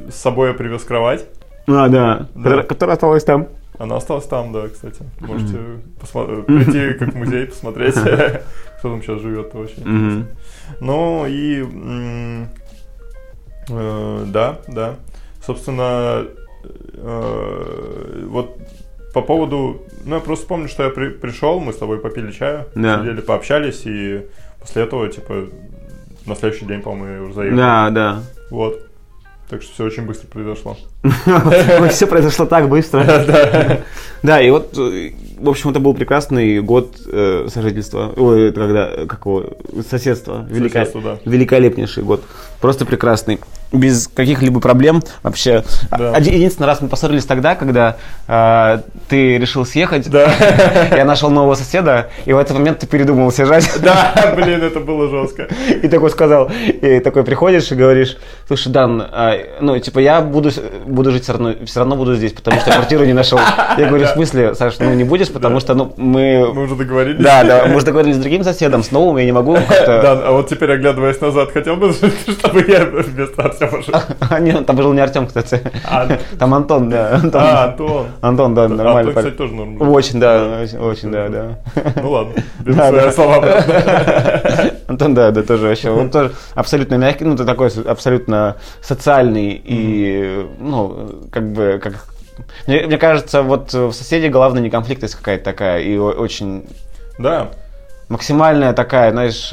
[0.10, 1.26] с собой я привез кровать.
[1.67, 2.28] А, да.
[2.36, 2.63] Да.
[2.63, 3.48] Которая- осталась там.
[3.78, 5.02] Она осталась там, да, кстати.
[5.22, 5.58] Можете
[6.02, 7.93] посмо- прийти как в музей, посмотреть,
[8.80, 9.54] кто там сейчас живет.
[9.54, 10.28] Мгм.
[10.82, 11.63] Ну и
[13.69, 14.95] э, да, да.
[15.49, 16.27] Собственно,
[16.93, 18.55] э, вот
[19.15, 22.65] по поводу, ну я просто помню, что я при- пришел, мы с тобой попили чаю,
[22.75, 22.99] Да.
[22.99, 24.27] сидели, пообщались, и
[24.62, 25.45] после этого, типа,
[26.27, 27.57] на следующий день, по-моему, уже заехал.
[27.57, 28.23] Да, да.
[28.51, 28.85] Вот.
[29.49, 30.77] Так что все очень быстро произошло.
[31.89, 33.03] Все произошло так быстро.
[34.21, 38.12] Да, и вот, э, в общем, это был прекрасный год э, сожительства.
[38.17, 39.45] Ой, когда, э, как его,
[39.89, 40.45] соседства.
[40.51, 41.19] Велика- Соседство, да.
[41.25, 42.21] Великолепнейший год.
[42.62, 43.39] Просто прекрасный.
[43.71, 45.63] Без каких-либо проблем вообще.
[45.91, 46.12] Да.
[46.13, 50.10] Один- единственный раз мы поссорились тогда, когда э, ты решил съехать.
[50.10, 50.32] Да.
[50.95, 53.69] Я нашел нового соседа, и в этот момент ты передумал съезжать.
[53.84, 55.47] Да, блин, это было жестко.
[55.84, 60.51] И такой сказал, и такой приходишь и говоришь, слушай, Дан, а, ну, типа, я буду,
[60.86, 63.39] буду жить все равно, все равно буду здесь, потому что квартиру не нашел.
[63.77, 65.60] Я говорю, в смысле, Саш, ну, не будешь, потому Да.
[65.62, 66.51] что, ну, мы...
[66.53, 67.21] Мы уже договорились.
[67.23, 70.01] Да, да, мы же договорились с другим соседом, с новым, я не могу как-то...
[70.01, 73.95] Да, а вот теперь, оглядываясь назад, хотел бы, чтобы я вместо Артема жил.
[74.30, 75.62] А, нет, там жил не Артем, кстати.
[75.86, 76.08] А,
[76.39, 77.15] Там Антон, да.
[77.24, 78.08] Антон, А, Антон.
[78.22, 79.38] Антон, да, Антон, нормальный кстати, парень.
[79.38, 79.76] тоже норм.
[79.78, 79.93] был.
[79.93, 81.60] Очень, да, очень, да, да.
[82.02, 83.45] Ну ладно, Да, свои слова.
[84.88, 85.89] Антон, да, да, тоже вообще.
[85.89, 91.93] Он тоже абсолютно мягкий, ну, ты такой абсолютно социальный и, ну, как бы, как...
[92.67, 96.65] Мне, мне кажется, вот в соседи главная не конфликтность какая-то такая, и очень
[97.17, 97.50] Да,
[98.08, 99.52] максимальная такая, знаешь,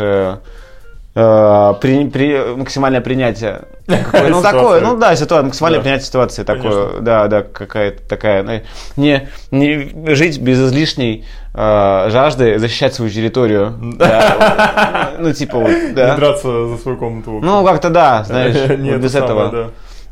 [1.18, 3.62] э, при- при- максимальное принятие.
[3.86, 5.82] Какое- Ну, такое, ну да, ситуация, максимальное Да.
[5.84, 7.00] принятие ситуации такое, Конечно.
[7.00, 8.60] да, да, какая-то такая, ну,
[8.96, 11.24] не, не жить без излишней
[11.54, 13.72] э, жажды защищать свою территорию.
[13.98, 15.12] Да.
[15.18, 16.14] Ну, типа вот, не да.
[16.16, 17.40] драться за свою комнату.
[17.42, 19.50] Ну, как-то да, знаешь, Не вот без самое, этого.
[19.50, 19.70] да.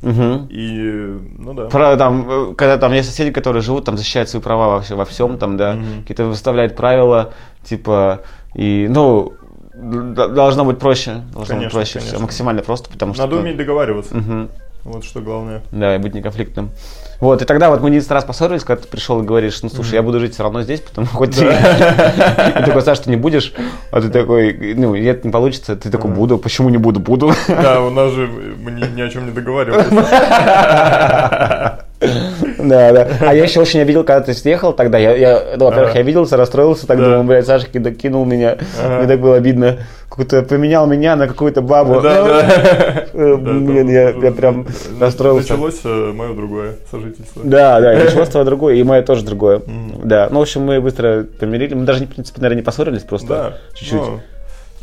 [0.08, 0.46] Мгм.
[0.50, 1.64] И, ну да.
[1.66, 5.04] Про, там, э, когда там есть соседи, которые живут, там защищают свои права вообще во
[5.04, 6.00] всем, там, да, Мгм.
[6.02, 8.20] какие-то выставляют правила, типа,
[8.54, 9.32] и, ну,
[9.74, 12.16] должно быть проще, должно Конечно, быть проще, конечно.
[12.16, 13.24] всё, максимально просто, потому что...
[13.24, 14.14] Надо уметь договариваться.
[14.14, 14.50] Мгм.
[14.84, 15.62] Вот что главное.
[15.72, 16.70] Да, и быть неконфликтным.
[17.18, 19.94] Вот, и тогда вот мы единственный раз поссорились, когда ты пришел и говоришь, ну слушай,
[19.94, 21.46] я буду жить все равно здесь, потому что хоть ты...
[21.46, 23.54] Такой, Саш, ты не будешь?
[23.90, 25.74] А ты такой, ну, это не получится.
[25.74, 26.36] Ты такой, буду.
[26.36, 27.00] Почему не буду?
[27.00, 27.32] Буду.
[27.48, 29.86] Да, у нас же мы ни, ни о чем не договаривались.
[32.68, 33.08] Да, да.
[33.20, 34.98] А я еще очень обидел, когда ты съехал тогда.
[34.98, 37.04] Я, я, ну, во-первых, я обиделся, расстроился, так Да.
[37.04, 38.56] думал, блядь, Саша ки- кинул меня.
[38.82, 38.98] Ага.
[38.98, 39.78] Мне так было обидно.
[40.08, 42.00] Какой-то поменял меня на какую-то бабу.
[42.00, 43.04] Да, да.
[43.14, 44.66] Э, Блин, я, я прям
[45.00, 45.52] расстроился.
[45.56, 47.42] Началось мое другое сожительство.
[47.44, 49.62] Да, да, началось твое другое, и мое тоже другое.
[50.04, 51.74] Да, ну, в общем, мы быстро помирили.
[51.74, 54.00] Мы даже, в принципе, наверное, не поссорились, просто чуть-чуть.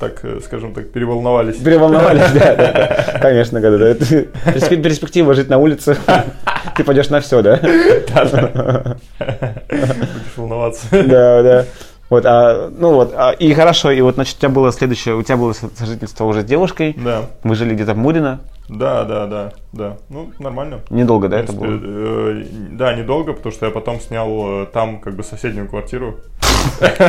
[0.02, 1.58] Так, э, скажем так, переволновались.
[1.58, 3.20] Переволновались, да, да, да.
[3.22, 4.06] Конечно, когда да.
[4.54, 5.96] Перспектива жить на улице.
[6.76, 7.58] Ты пойдешь на все, да?
[7.62, 8.98] Будешь
[10.36, 10.88] волноваться.
[10.92, 11.66] Да, да.
[12.12, 15.24] Вот, а, ну вот, а, и хорошо, и вот, значит, у тебя было следующее, у
[15.24, 19.28] тебя было со- сожительство уже с девушкой, Да, мы жили где-то в Мурино, да, да,
[19.28, 19.98] да, да.
[20.10, 20.82] Ну, нормально.
[20.90, 22.32] недолго, да, В это принципе, было?
[22.34, 26.20] э, Да, недолго, потому что я потом снял э, там как бы соседнюю квартиру.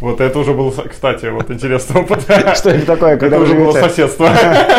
[0.00, 2.22] Вот это уже был, кстати, вот интересный опыт.
[2.56, 4.28] Что это такое, когда вы уже было живете, соседство.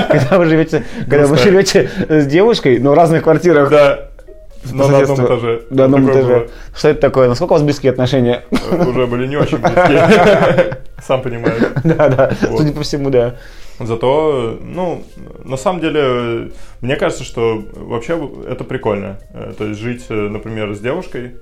[0.09, 3.69] когда вы живете, когда вы живете с девушкой, но в разных квартирах?
[3.69, 4.08] Да.
[4.63, 5.61] На одном этаже.
[5.69, 6.49] На одном Такое этаже.
[6.75, 7.27] Что это такое?
[7.29, 8.43] Насколько у вас близкие отношения?
[8.51, 8.89] было.
[8.89, 10.77] Уже были не очень близкие.
[11.01, 11.61] Сам понимаешь.
[11.83, 12.59] Да, да, Вот.
[12.59, 13.35] судя по всему, да.
[13.79, 15.03] Зато, ну,
[15.45, 19.19] на самом деле, мне кажется, что вообще это прикольно.
[19.33, 21.35] Э, То есть жить, э, например, с девушкой,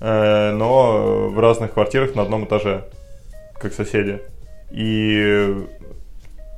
[0.00, 2.84] э, но в разных квартирах на одном этаже,
[3.58, 4.20] как соседи.
[4.70, 5.54] И,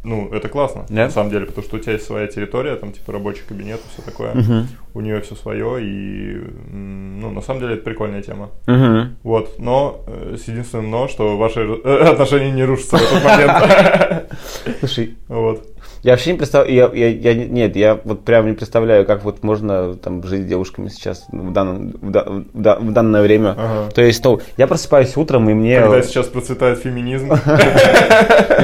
[0.04, 1.04] ну, это классно, Да?
[1.04, 3.92] на самом деле, потому что у тебя есть своя территория, там, типа, рабочий кабинет и
[3.92, 4.34] все такое.
[4.34, 4.68] Мгм.
[4.94, 8.50] У нее все свое, и, ну, на самом деле, это прикольная тема.
[8.66, 9.16] Мгм.
[9.22, 14.32] Вот, но э, с единственным но, что ваши э, отношения не рушатся в этот момент.
[14.80, 15.71] Слушай, Вот.
[16.02, 19.44] Я вообще не представляю, я, я, я- нет, я вот прям не представляю, как вот
[19.44, 23.50] можно там жить с девушками сейчас в, данном, в, да- в да- в данное время.
[23.56, 23.90] Ага.
[23.94, 25.80] То есть, ну, я просыпаюсь утром, и мне...
[25.80, 27.30] Когда сейчас процветает феминизм.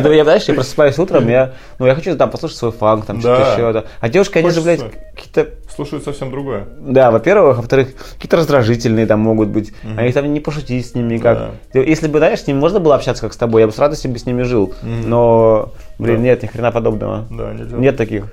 [0.01, 3.19] Ну, я, знаешь, я просыпаюсь утром, я, ну, я хочу там послушать свой фанк, там
[3.21, 3.85] что-то еще.
[4.01, 4.81] А девушки, они же, блядь,
[5.15, 5.49] какие-то...
[5.75, 6.67] Слушают совсем другое.
[6.81, 9.73] Да, во-первых, во-вторых, какие-то раздражительные там могут быть.
[9.97, 11.51] Они там не пошутить с ними никак.
[11.73, 14.11] Если бы, знаешь, с ними можно было общаться как с тобой, я бы с радостью
[14.13, 14.73] бы с ними жил.
[14.83, 17.27] Но, блин, нет, ни хрена подобного.
[17.31, 17.77] Да, нельзя.
[17.77, 18.25] Нет таких.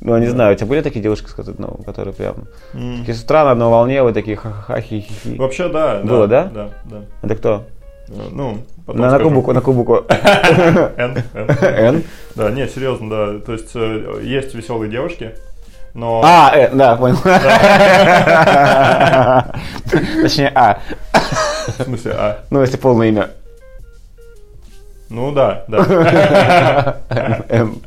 [0.00, 2.34] Ну, не знаю, у тебя были такие девушки, сказать, ну, которые прям...
[2.74, 2.98] М.
[3.00, 5.36] Такие с утра на одной волне, вы такие ха-ха-ха, хи-хи-хи.
[5.38, 6.00] Вообще, да.
[6.04, 6.44] Было, да?
[6.44, 6.96] Да, да.
[7.22, 7.64] Это кто?
[8.08, 9.94] Э, Ну, потом На, на кубуку, на кубуку.
[10.96, 11.50] Н, Н.
[11.62, 12.02] Н?
[12.34, 13.38] Да, не, серьезно, да.
[13.40, 15.30] То есть э, есть веселые девушки,
[15.94, 16.20] но...
[16.22, 17.16] А, э, да, понял.
[20.22, 20.78] Точнее, А.
[21.78, 22.38] В смысле, а.
[22.50, 23.30] Ну, если полное имя.
[25.08, 26.98] Ну да, да.
[27.48, 27.80] М.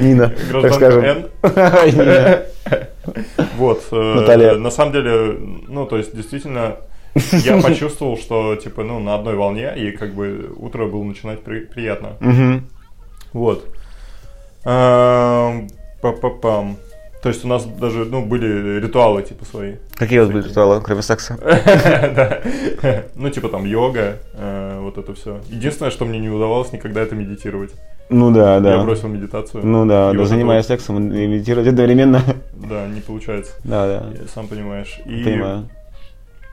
[0.00, 1.02] Нина, так скажем.
[1.42, 2.42] Нина.
[3.56, 3.84] Вот.
[3.92, 4.54] э, Наталья.
[4.54, 6.76] На самом деле, ну, то есть, действительно,
[7.14, 11.60] я почувствовал, что, типа, ну, на одной волне, и как бы утро было начинать при-
[11.64, 12.16] приятно.
[13.32, 13.66] Вот.
[14.64, 15.68] Эм,
[16.02, 16.76] Па-па-пам.
[17.26, 19.74] То есть у нас даже, ну, были ритуалы, типа, свои.
[19.96, 21.36] Какие у вас были ритуалы, кроме секса?
[21.42, 22.40] Да.
[23.16, 25.40] Ну, типа там йога, э, вот это все.
[25.48, 27.72] Единственное, что мне не удавалось никогда это медитировать.
[28.10, 28.84] Ну да, Я да.
[28.84, 29.66] бросил медитацию.
[29.66, 32.22] Ну да, да, занимаясь сексом и медитировать одновременно.
[32.54, 33.54] Да, не получается.
[33.64, 34.28] Да, да.
[34.32, 35.00] Сам понимаешь.
[35.04, 35.68] Понимаю.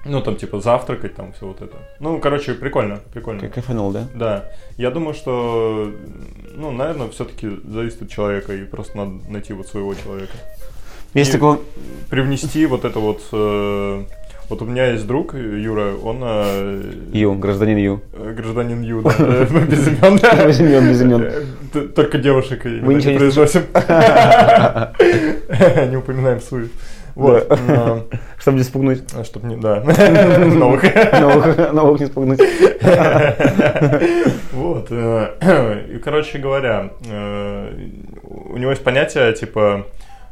[0.05, 1.77] ну, там, типа, завтракать, там, все вот это.
[1.99, 3.41] Ну, короче, прикольно, прикольно.
[3.41, 4.07] Как кайфанул, да?
[4.15, 4.49] Да.
[4.77, 5.91] Я думаю, что,
[6.55, 10.33] ну, наверное, все-таки зависит от человека, и просто надо найти вот своего человека.
[11.13, 11.61] Есть И.
[12.09, 13.21] Привнести вот это вот...
[13.31, 14.03] э,
[14.49, 16.81] Вот у меня есть друг, Юра, он э,
[17.13, 18.01] Ю, гражданин Ю.
[18.13, 20.19] э, гражданин Ю, да, э, без имен.
[20.47, 21.31] Без имен, без имен.
[21.95, 23.61] Только девушек ничего не произносим.
[25.91, 26.71] Не упоминаем сует.
[27.15, 27.47] Вот.
[27.67, 27.99] Да.
[28.39, 29.03] Чтобы не спугнуть.
[29.23, 29.55] Чтобы не...
[29.57, 29.81] Да.
[29.83, 30.83] Новых.
[31.13, 32.39] Новых, новых не спугнуть.
[34.51, 34.87] Вот.
[34.91, 36.89] И, короче говоря,
[38.23, 39.85] у него есть понятие, типа,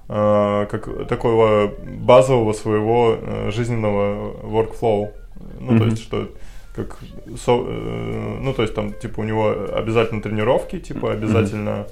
[0.07, 1.71] как такого
[2.05, 5.11] базового своего э, жизненного workflow.
[5.59, 5.89] Ну, то Мгм.
[5.89, 6.27] есть, что
[6.75, 6.97] как
[7.37, 11.85] со- э, ну, то есть там, типа, у него обязательно тренировки, типа, обязательно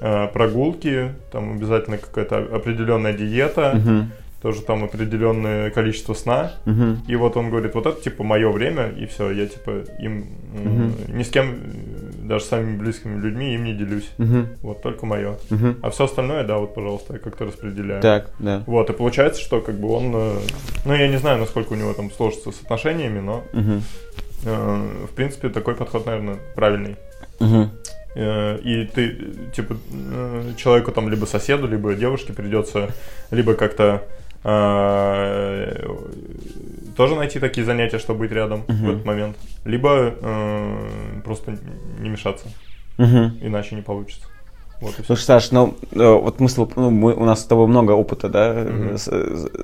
[0.00, 4.10] э, прогулки, там обязательно какая-то определенная диета, Мгм,
[4.42, 6.52] тоже там определенное количество сна.
[6.66, 7.02] мгм.
[7.08, 10.92] И вот он говорит, вот это типа мое время, и все, я типа им Мгм.
[11.18, 11.56] ни с кем
[12.28, 14.10] даже самыми близкими людьми им не делюсь.
[14.18, 14.48] Мгм.
[14.62, 15.38] Вот только мое.
[15.50, 15.78] Мгм.
[15.82, 18.02] А все остальное, да, вот, пожалуйста, я как-то распределяю.
[18.02, 18.62] Так, да.
[18.66, 20.38] Вот, и получается, что как бы он, э,
[20.84, 23.82] ну, я не знаю, насколько у него там сложится с отношениями, но, Мгм.
[24.44, 26.96] э, в принципе, такой подход, наверное, правильный.
[28.18, 29.14] Э, И ты,
[29.54, 32.90] типа, э, человеку там либо соседу, либо девушке придется
[33.30, 34.02] либо как-то
[36.96, 38.90] тоже найти такие занятия, чтобы быть рядом в Мгм.
[38.90, 41.56] этот момент, либо э, просто
[42.00, 42.46] не мешаться,
[42.98, 43.38] Мгм.
[43.42, 44.26] иначе не получится.
[44.80, 44.94] Вот.
[45.06, 47.92] Слушай, Саш, ну э, вот мы, с тобой- ну, мы- у нас с тобой много
[47.92, 48.54] опыта, да,
[48.98, 49.08] с-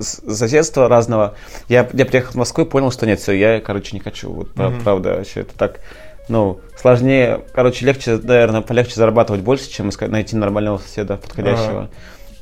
[0.00, 1.34] с- соседства разного.
[1.68, 4.30] Я, я приехал в Москву и понял, что нет, все, я, короче, не хочу.
[4.32, 4.80] Вот Мгм.
[4.82, 5.80] правда, вообще это так,
[6.28, 11.90] ну, сложнее, короче, легче, наверное, полегче зарабатывать больше, чем искать, найти нормального соседа подходящего.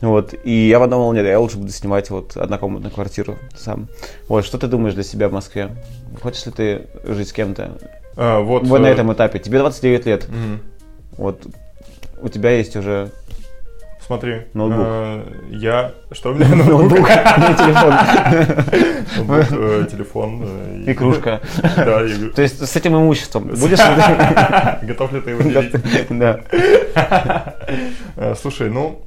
[0.01, 3.89] Вот, и я подумал, нет, я лучше буду снимать вот однокомнатную квартиру сам.
[4.29, 5.71] Вот, что ты думаешь для себя в Москве?
[6.23, 7.73] Хочешь ли ты жить с кем-то?
[8.17, 9.39] А, вот, Вот на э, этом этапе.
[9.39, 10.27] Тебе 29 лет.
[10.29, 10.61] мгм.
[11.19, 11.47] Вот
[12.23, 13.11] у тебя есть уже
[14.07, 14.81] Смотри, Ноутбук.
[14.87, 17.05] э, я, что у меня ноутбук, не
[17.57, 17.95] телефон.
[19.53, 21.41] Э, телефон И кружка.
[21.77, 22.03] Да,
[22.35, 23.79] То есть с этим имуществом будешь
[24.83, 25.43] готов ли ты его?
[26.11, 26.41] Да.
[28.35, 29.03] Слушай, ну,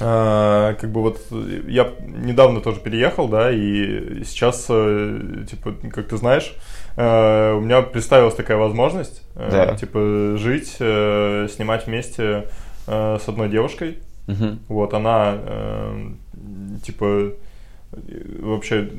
[0.00, 1.20] э, как бы вот
[1.66, 6.54] я недавно тоже переехал, да, и сейчас, э, типа, как ты знаешь,
[6.96, 9.74] э, у меня представилась такая возможность, э, Да.
[9.76, 12.44] типа, жить, снимать вместе
[12.86, 13.98] с одной девушкой.
[14.26, 14.60] Мгм.
[14.68, 15.38] Вот, она,
[16.84, 17.32] типа,
[18.40, 18.90] вообще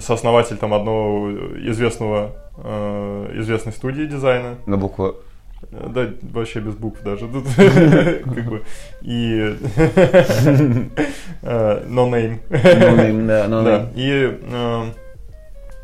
[0.00, 1.30] сооснователь там одного
[1.68, 2.32] известного,
[3.36, 4.56] известной студии дизайна.
[4.66, 5.16] На букву.
[5.70, 7.26] Да, вообще без букв даже.
[7.26, 8.62] Тут как бы
[9.02, 9.56] и
[11.42, 12.38] э, no name.
[12.50, 13.88] No name, да, no name.
[13.94, 14.84] и э,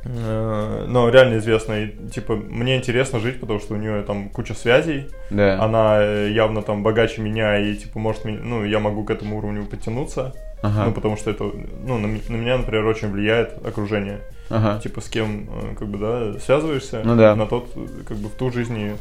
[0.05, 4.55] э, но реально известно, и, типа, мне интересно жить, потому что у нее там куча
[4.55, 5.63] связей, Да.
[5.63, 10.35] она явно там богаче меня, и, типа, может, ну, я могу к этому уровню подтянуться,
[10.63, 10.91] ну, Ага.
[10.93, 11.45] потому что это,
[11.87, 14.81] ну, на, на меня, например, очень влияет окружение, Ага.
[14.81, 17.35] типа, с кем, как бы, да, связываешься, Ну да.
[17.35, 17.71] на тот,
[18.07, 18.93] как бы, в ту жизнь и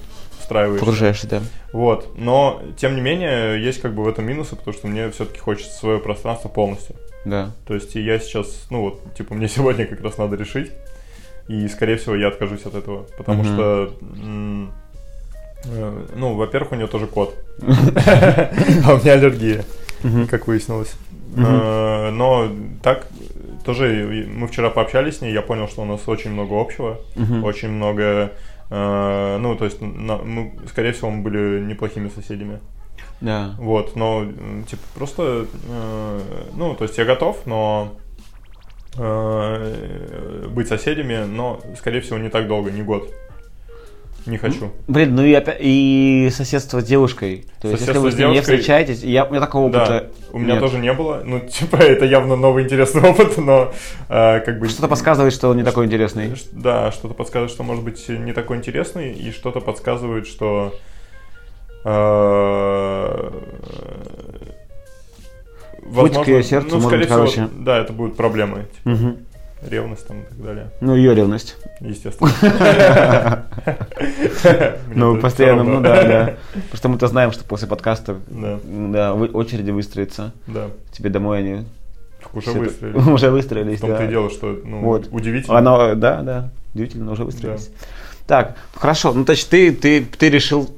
[0.49, 0.85] встраиваешься.
[0.85, 1.41] Погружаешься, да.
[1.73, 5.39] Вот, но, тем не менее, есть, как бы, в этом минусы, потому что мне все-таки
[5.39, 6.95] хочется свое пространство полностью.
[7.23, 7.51] Да.
[7.67, 10.71] То есть и я сейчас, ну вот, типа, мне сегодня как раз надо решить.
[11.47, 13.05] И, скорее всего, я откажусь от этого.
[13.17, 13.53] Потому Мгм.
[13.53, 14.71] что, м,
[15.65, 17.35] э, ну, во-первых, у нее тоже кот.
[18.85, 19.63] А у меня аллергия,
[20.29, 20.93] как выяснилось.
[21.38, 22.49] Э, Но
[22.81, 23.07] так,
[23.65, 26.99] тоже и мы вчера пообщались с ней, я понял, что у нас очень много общего.
[27.43, 28.31] Очень много...
[28.69, 32.60] э, Ну, то есть, на- мы, скорее всего, мы были неплохими соседями.
[33.21, 33.55] Да.
[33.58, 34.25] Вот, но,
[34.67, 36.19] типа, просто, э,
[36.55, 37.95] ну, то есть я готов, но
[38.97, 43.10] э, быть соседями, но, скорее всего, не так долго, не год.
[44.30, 44.72] Не хочу.
[44.88, 47.46] Блин, ну и, опять, и соседство с девушкой.
[47.62, 49.80] То есть, если Соседство вы с ней не девушкой- встречаетесь, я, у меня такого Да,
[49.82, 50.62] опыта у меня нет.
[50.62, 51.22] тоже не было.
[51.26, 53.74] Ну, типа, это явно новый интересный опыт, но
[54.08, 54.70] э, как бы...
[54.70, 56.34] Что-то подсказывает, что он не такой интересный.
[56.52, 60.76] Да, что-то подсказывает, что может быть не такой интересный, и что-то подсказывает, что
[61.86, 63.32] э,
[65.96, 69.18] Путь к её сердцу ну, может скорее всего, да, это будут проблемы, типа, Мгм.
[69.67, 71.58] Ревность там и так далее, Ну, ее ревность.
[71.80, 72.32] естественно.
[74.93, 76.36] Ну, постоянно, ну да, да.
[76.69, 80.32] Просто мы-то знаем, что после подкаста, Да, очереди выстроятся.
[80.48, 80.67] да.
[80.91, 81.65] Тебе домой они
[82.34, 82.98] Уже все это- выстроили.
[83.12, 84.06] Уже В выстроились, том-то да.
[84.06, 85.08] и дело, что ну, Вот.
[85.12, 85.58] удивительно.
[85.58, 87.69] Оно, да, да, удивительно, уже выстроились.
[88.28, 90.69] Так, хорошо, ну, значит, ты, ты, ты решил,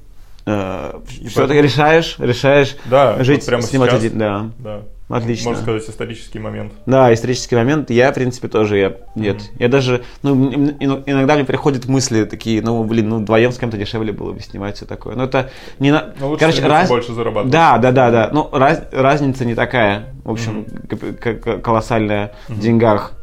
[0.46, 0.94] э,
[1.30, 4.00] что поэтому- решаешь, решаешь Да, вот жить, прямо снимать сейчас.
[4.04, 4.50] один, да.
[4.60, 4.82] Да.
[5.12, 5.50] Отлично.
[5.50, 6.74] Можно сказать, исторический момент.
[6.86, 7.89] Да, исторический момент.
[7.89, 9.41] Я, в принципе, тоже, я, нет.
[9.60, 14.12] Я даже, ну, иногда мне приходят мысли такие, ну, блин, ну, вдвоем с кем-то дешевле
[14.13, 15.15] было бы снимать все такое.
[15.15, 16.13] Но это не на...
[16.19, 16.89] Но лучше Короче, раз...
[16.89, 17.52] больше зарабатывать.
[17.52, 18.30] Да, да, да, да.
[18.32, 23.13] Ну, раз- разница не такая, в общем, к- колоссальная в деньгах.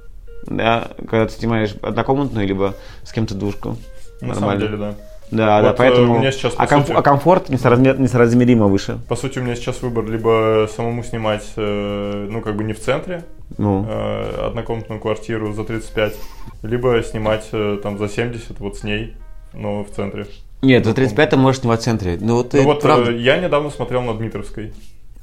[0.47, 3.77] Да, когда ты снимаешь однокомнатную, либо с кем-то двушку.
[4.21, 4.61] На самом Нормально.
[4.61, 4.95] деле, да.
[5.31, 6.15] Да, да, Вот, э, поэтому...
[6.15, 8.99] у меня сейчас, по а, комф- сути- а комфорт несоразмер- несоразмеримо выше.
[9.09, 12.81] По сути, у меня сейчас выбор либо самому снимать, э, ну, как бы не в
[12.81, 13.25] центре,
[13.59, 16.15] Ну, э, однокомнатную квартиру за 35,
[16.63, 19.15] либо снимать э, там за 70 вот с ней,
[19.53, 20.27] но в центре.
[20.63, 22.19] нет, за 35 ты можешь снимать в центре.
[22.21, 24.73] Ну, вот, Ну вот правда- э, я недавно смотрел на Дмитровской.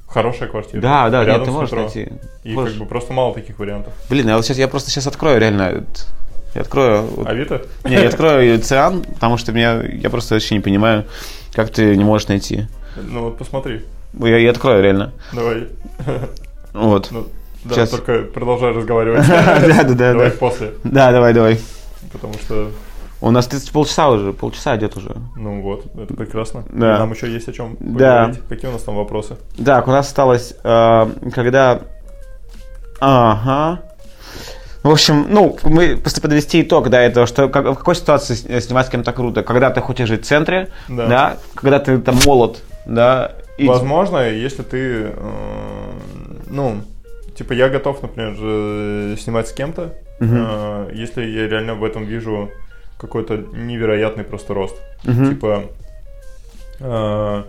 [0.08, 0.82] Хорошая квартира.
[0.82, 1.84] Да, да, рядом нет, ты с можешь метро.
[1.84, 2.13] найти.
[2.44, 2.74] И Можешь.
[2.74, 3.91] как бы просто мало таких вариантов.
[4.10, 5.84] Блин, я вот сейчас, я просто сейчас открою реально.
[6.56, 7.03] Я открою.
[7.26, 7.62] Авито?
[7.84, 11.03] Не, я открою Циан, потому что меня, я просто вообще не понимаю,
[11.53, 12.68] как ты не можешь найти.
[12.95, 13.82] Ну вот посмотри.
[14.18, 15.12] Я, я открою реально.
[15.34, 15.68] Давай.
[16.74, 17.10] Вот.
[17.12, 17.28] Ну,
[17.66, 17.89] да, Щас.
[17.89, 19.26] только продолжай разговаривать.
[19.28, 20.38] Да, да, да, Давай да.
[20.38, 20.74] после.
[20.84, 21.60] Да, давай, давай.
[22.12, 22.72] Потому что...
[23.22, 25.16] У нас 30 полчаса уже, полчаса идет уже.
[25.36, 26.64] Ну вот, это прекрасно.
[26.70, 26.99] Да.
[26.99, 28.26] Нам еще есть о чем Да.
[28.26, 28.41] поговорить.
[28.49, 29.38] Какие у нас там вопросы?
[29.66, 31.82] Так, у нас осталось, э, когда...
[32.99, 33.82] Ага.
[34.86, 38.86] В общем, ну, мы просто подвести итог, да, этого, что как- в какой ситуации снимать
[38.86, 39.41] с кем-то круто?
[39.41, 41.07] Когда ты хочешь жить в центре, Да.
[41.07, 44.77] да, когда ты там молод, да, и- Возможно, если ты,
[45.11, 45.91] э,
[46.51, 46.83] ну,
[47.36, 50.38] типа я готов, например, снимать с кем-то, Мгм.
[50.49, 52.51] э, если я реально в этом вижу
[52.99, 54.75] какой-то невероятный просто рост.
[55.03, 55.29] Мгм.
[55.29, 55.63] Типа,
[56.79, 57.43] э,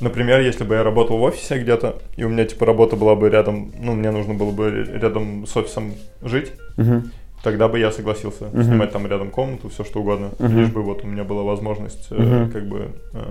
[0.00, 3.28] например, если бы я работал в офисе где-то, и у меня типа работа была бы
[3.30, 5.92] рядом, ну, мне нужно было бы рядом с офисом
[6.22, 7.10] жить, Мгм.
[7.42, 8.62] тогда бы я согласился Мгм.
[8.64, 10.58] снимать там рядом комнату, все что угодно, Мгм.
[10.58, 12.50] лишь бы вот у меня была возможность, э, Мгм.
[12.50, 13.22] как бы, э,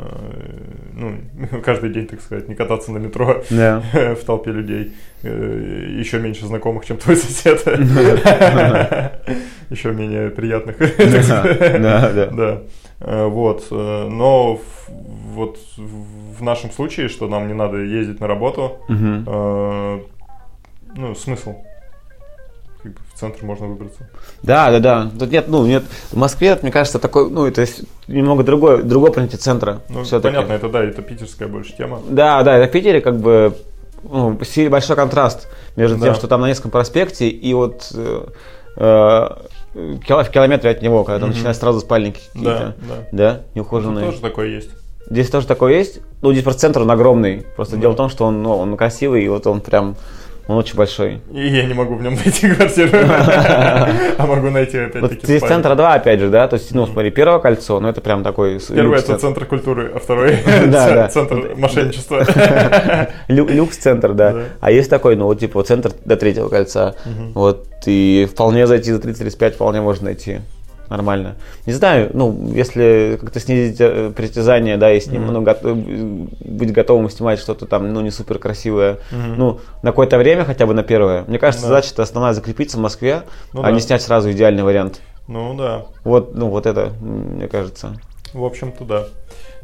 [0.94, 1.18] ну,
[1.66, 3.82] каждый день, так сказать, не кататься на метро Да.
[3.94, 4.94] в толпе людей,
[5.24, 7.64] э, еще меньше знакомых, чем твой сосед,
[9.70, 10.78] еще менее приятных.
[11.82, 12.62] Да, да,
[13.04, 13.68] Вот.
[13.72, 14.60] э, Но
[15.34, 20.00] вот в нашем случае, что нам не надо ездить на работу, э,
[20.96, 21.56] ну, смысл?
[22.82, 24.10] Как бы в центр можно выбраться.
[24.42, 25.10] Да, да, да.
[25.18, 25.84] Тут нет, ну, нет.
[26.12, 27.66] В Москве, мне кажется, такой, ну, это
[28.08, 29.82] немного другое, другое понятие центра.
[29.90, 32.02] Ну, понятно, это да, это питерская больше тема.
[32.10, 33.56] Да, да, это в Питере как бы
[34.04, 34.38] ну,
[34.70, 36.08] большой контраст между Да.
[36.08, 38.26] тем, что там на Невском проспекте и вот э,
[38.76, 39.30] э,
[39.74, 40.00] в
[40.30, 41.36] километре от него, когда там Мгм.
[41.38, 42.76] начинают сразу спальники Да, какие-то.
[42.88, 42.96] да.
[43.12, 44.06] Да, Тут неухоженные.
[44.06, 44.70] тоже такое есть.
[45.10, 46.00] Здесь тоже такое есть.
[46.22, 47.46] Ну, здесь просто центр он огромный.
[47.56, 47.82] Просто Да.
[47.82, 49.96] дело в том, что он, ну, он красивый, и вот он прям,
[50.48, 51.22] он очень большой.
[51.32, 52.90] И я не могу в нем найти квартиру.
[54.18, 57.40] А могу найти опять-таки здесь центра два, опять же, да, то есть, ну, смотри, первое
[57.40, 58.60] кольцо, ну, это прям такой...
[58.60, 60.38] Первый это центр культуры, а второй
[61.10, 62.26] центр мошенничества.
[63.28, 64.36] Лю- люкс-центр, да.
[64.60, 66.96] А есть такой, ну, вот, типа, вот центр до третьего кольца.
[67.34, 70.42] Вот, и вполне зайти за 30-35 вполне можно найти.
[70.98, 71.38] Нормально.
[71.66, 75.34] Не знаю, ну, если как-то снизить э, притязание, да, и с ним, Мгм.
[75.34, 79.36] ну, гот- быть готовым снимать что-то там, ну, не супер красивое, Мгм.
[79.38, 81.24] ну, на какое-то время хотя бы на первое.
[81.26, 81.70] Мне кажется, Да.
[81.70, 83.24] задача-то основная закрепиться в Москве,
[83.54, 83.72] Ну а да.
[83.72, 85.02] не снять сразу идеальный вариант.
[85.28, 88.00] Ну да, Вот, ну, вот это, мне кажется.
[88.32, 89.06] в общем-то да.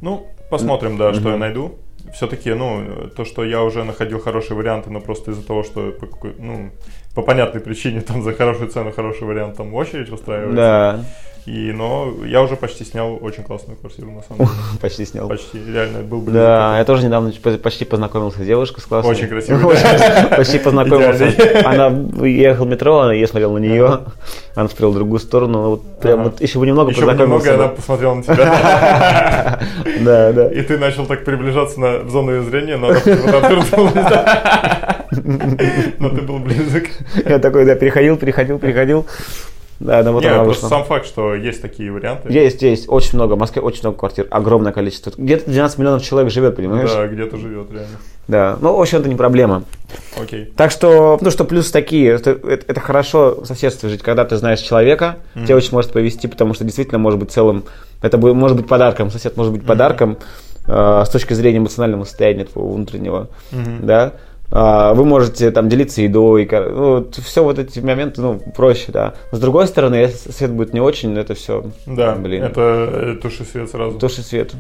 [0.01, 1.31] Ну, посмотрим, да, что Мгм.
[1.33, 1.75] я найду.
[2.15, 2.81] Все-таки, ну,
[3.15, 5.93] то, что я уже находил хорошие варианты, но просто из-за того, что
[6.39, 6.71] ну,
[7.19, 10.55] по понятной причине там за хорошую цену хороший вариант там очередь устраивается.
[10.55, 10.99] Да,
[11.45, 14.49] И, но я уже почти снял очень классную квартиру, на самом деле.
[14.81, 15.27] почти снял.
[15.27, 19.11] Почти, реально, был бы Да, я тоже недавно почти познакомился с девушкой с классной.
[19.11, 19.75] Очень красивой.
[20.37, 21.29] Почти познакомился.
[21.65, 21.87] Она
[22.25, 23.99] ехал в метро, она я смотрел на нее,
[24.55, 27.39] она смотрела в другую сторону, ну, вот прям вот еще бы немного Еще бы немного
[27.39, 27.55] познакомился.
[27.55, 29.59] она посмотрела на тебя.
[30.01, 30.47] Да, да.
[30.51, 34.98] И ты начал так приближаться на, в зону ее зрения, но она отвернулась.
[35.99, 36.83] Но ты был близок.
[37.25, 39.05] Я такой, да, переходил, переходил, переходил.
[39.79, 42.31] Да, да, вот Не, она просто сам факт, что есть такие варианты.
[42.33, 45.13] Есть, есть, очень много, в Москве очень много квартир, огромное количество.
[45.17, 46.91] Где-то 12 миллионов человек живет, понимаешь?
[46.91, 47.97] Да, где-то живет реально.
[48.27, 49.63] Да, ну, в общем, это не проблема.
[50.21, 50.51] Окей.
[50.57, 54.35] Так что, ну что, плюс такие, что это, это хорошо в соседстве жить, когда ты
[54.35, 55.45] знаешь человека, Мгм.
[55.45, 57.63] тебя очень может повести, потому что действительно может быть целым,
[58.01, 60.17] это будет- может быть подарком, сосед может быть подарком
[60.67, 63.87] э, с точки зрения эмоционального состояния твоего внутреннего, Мгм.
[63.87, 64.13] да.
[64.51, 69.13] А, вы можете там делиться едой, ну, все вот эти моменты, ну, проще, да.
[69.31, 73.15] Но с другой стороны, если сосед будет не очень, это все, Да, блин, это э,
[73.21, 73.99] туши свет сразу.
[73.99, 74.53] туши свет.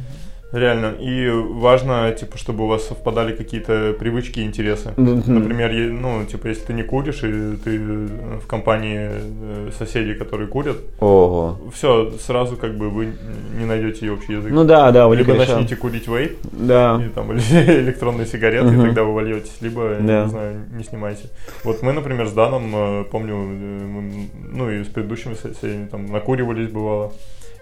[0.51, 0.95] Реально.
[0.99, 4.93] И важно, типа, чтобы у вас совпадали какие-то привычки и интересы.
[4.97, 5.21] Мгм.
[5.27, 10.47] Например, ну, типа, если ты не куришь, и ты э, в компании э, соседей, которые
[10.47, 11.59] курят, Ого.
[11.71, 13.13] все, сразу как бы вы
[13.59, 14.51] не найдете и общий язык.
[14.51, 16.97] Ну да, да, вы либо начните курить вейп, Да.
[16.99, 18.81] или, там, или электронные сигареты, Мгм.
[18.81, 20.23] и тогда вы вольетесь, либо, Да.
[20.23, 21.29] не знаю, не снимайте.
[21.63, 26.69] Вот мы, например, с Даном, э, помню, мы, ну и с предыдущими соседями там накуривались
[26.69, 27.13] бывало.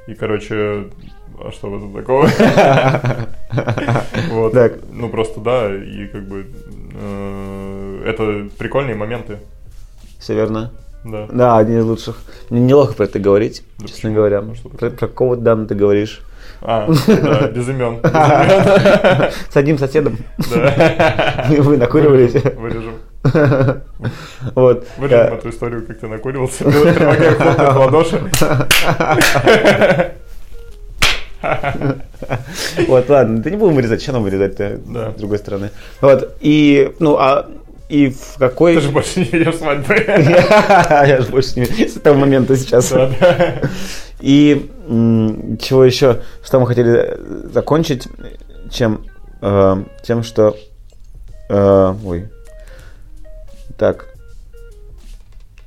[0.07, 0.85] И, короче,
[1.39, 2.27] а что в этом такого?
[4.31, 4.53] Вот.
[4.91, 6.45] Ну, просто да, и как бы
[6.93, 9.37] э, это прикольные моменты,
[10.19, 10.71] Все верно.
[11.03, 11.27] да.
[11.31, 12.17] Да, один из лучших.
[12.49, 14.15] Мне неловко про это говорить, Да честно почему?
[14.15, 14.43] говоря.
[14.55, 16.21] Что про, про какого Дана ты говоришь?
[16.61, 17.99] А, да, без имен.
[19.51, 20.17] С одним соседом
[20.53, 21.45] Да.
[21.59, 22.33] вы накуривались.
[22.55, 22.93] Вырежем.
[24.55, 24.87] Вот.
[24.97, 26.63] Вырежем Я- эту историю, как ты накуривался.
[26.63, 28.21] Предлагаю хлопать в ладоши.
[32.87, 34.79] Вот, ладно, да не будем вырезать, что нам вырезать-то,
[35.15, 35.69] с другой стороны.
[36.01, 37.47] Вот, и, ну, а,
[37.89, 38.75] и в какой...
[38.75, 39.95] Ты же больше не ведешь свадьбы.
[40.07, 42.93] Я же больше не с этого момента сейчас.
[44.19, 44.69] И
[45.61, 47.17] чего еще, что мы хотели
[47.53, 48.07] закончить,
[48.71, 49.05] чем
[49.41, 50.57] э, тем, что...
[51.49, 52.29] э, ой.
[53.77, 54.16] Так.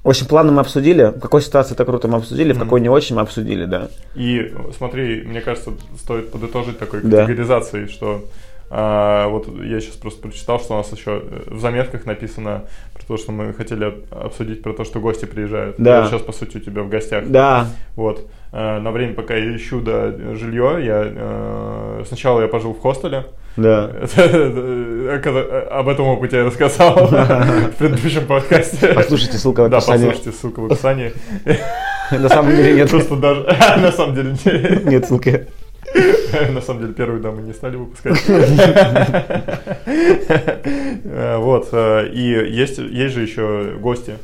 [0.03, 1.05] В общем, планы мы обсудили.
[1.05, 3.89] В какой ситуации это круто мы обсудили, в какой не очень мы обсудили, да.
[4.15, 7.27] И смотри, мне кажется, стоит подытожить такой Да.
[7.27, 8.25] категоризацией, что
[8.71, 12.65] а, вот я сейчас просто прочитал, что у нас еще в заметках написано
[12.95, 15.75] про то, что мы хотели об- обсудить про то, что гости приезжают.
[15.79, 16.01] Да.
[16.03, 17.25] Я сейчас, по сути, у тебя в гостях.
[17.27, 17.67] Да,
[17.97, 18.29] Вот.
[18.53, 23.27] Э, На время, пока я ищу да, жилье, я э, сначала я пожил в хостеле.
[23.57, 23.91] да.
[25.71, 28.89] Об этом опыте я рассказал в предыдущем подкасте.
[28.95, 30.07] Послушайте, ссылка в Да, описании.
[30.07, 31.13] послушайте, ссылка в описании.
[32.11, 32.91] На самом деле нет.
[32.91, 33.43] Просто даже...
[33.81, 34.31] На самом деле...
[34.45, 35.47] не- Нет ссылки.
[36.53, 38.23] На самом деле, первую, да, мы не стали выпускать.
[41.05, 41.69] Э, Вот.
[41.73, 44.15] э, И есть, есть же еще гости.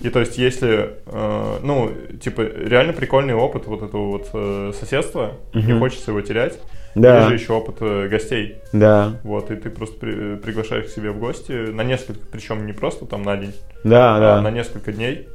[0.00, 5.32] И то есть, если, э, ну, типа, реально прикольный опыт вот этого вот э, соседства,
[5.54, 5.78] не Мгм.
[5.78, 6.58] хочется его терять.
[6.94, 7.16] Да.
[7.18, 8.56] Есть же еще опыт э, гостей.
[8.72, 12.72] Да, Вот, и ты просто при- приглашаешь к себе в гости на несколько, причем не
[12.72, 13.52] просто там на день,
[13.82, 14.50] да, а на да.
[14.50, 15.28] несколько дней.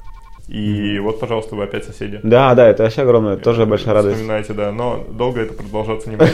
[0.50, 2.20] И вот, пожалуйста, вы опять соседи.
[2.24, 4.16] Да, да, это вообще огромная, тоже большая радость.
[4.16, 6.32] Вспоминаете, да, но долго это продолжаться не будет.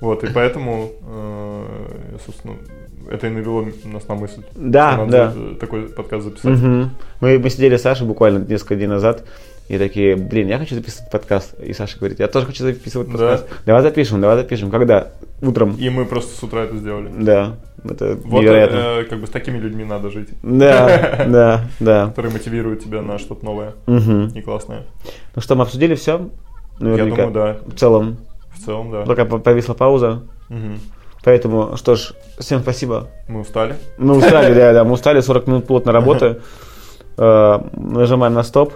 [0.00, 1.64] Вот, и поэтому, э,
[2.24, 2.54] собственно,
[3.10, 4.42] это и навело нас на мысль.
[4.54, 5.34] Да, да.
[5.58, 6.88] такой подкаст записать.
[7.20, 9.24] Мы сидели с Сашей буквально несколько дней назад
[9.68, 11.58] и такие, блин, я хочу записывать подкаст.
[11.60, 13.12] И Саша говорит, я тоже хочу записывать Да.
[13.12, 13.46] подкаст.
[13.66, 14.70] Давай запишем, давай запишем.
[14.70, 15.08] Когда?
[15.40, 15.76] Утром.
[15.76, 17.10] И мы просто с утра это сделали.
[17.18, 18.76] Да, это Вот, невероятно.
[18.76, 22.06] э, как бы с такими людьми надо жить, Да, да, да.
[22.08, 24.28] которые мотивируют тебя на что-то новое Мгм.
[24.34, 24.82] и классное.
[25.34, 26.28] Ну что, мы обсудили все?
[26.80, 27.56] Я думаю, да.
[27.66, 28.18] В целом,
[28.54, 29.24] В целом, да.
[29.24, 30.22] по- повисла пауза.
[31.24, 33.08] Поэтому, что ж, всем спасибо.
[33.28, 33.76] Мы устали.
[33.96, 36.40] Мы устали, да, да, мы устали, 40 минут плотно работы.
[37.18, 38.72] Э, Нажимаем на стоп.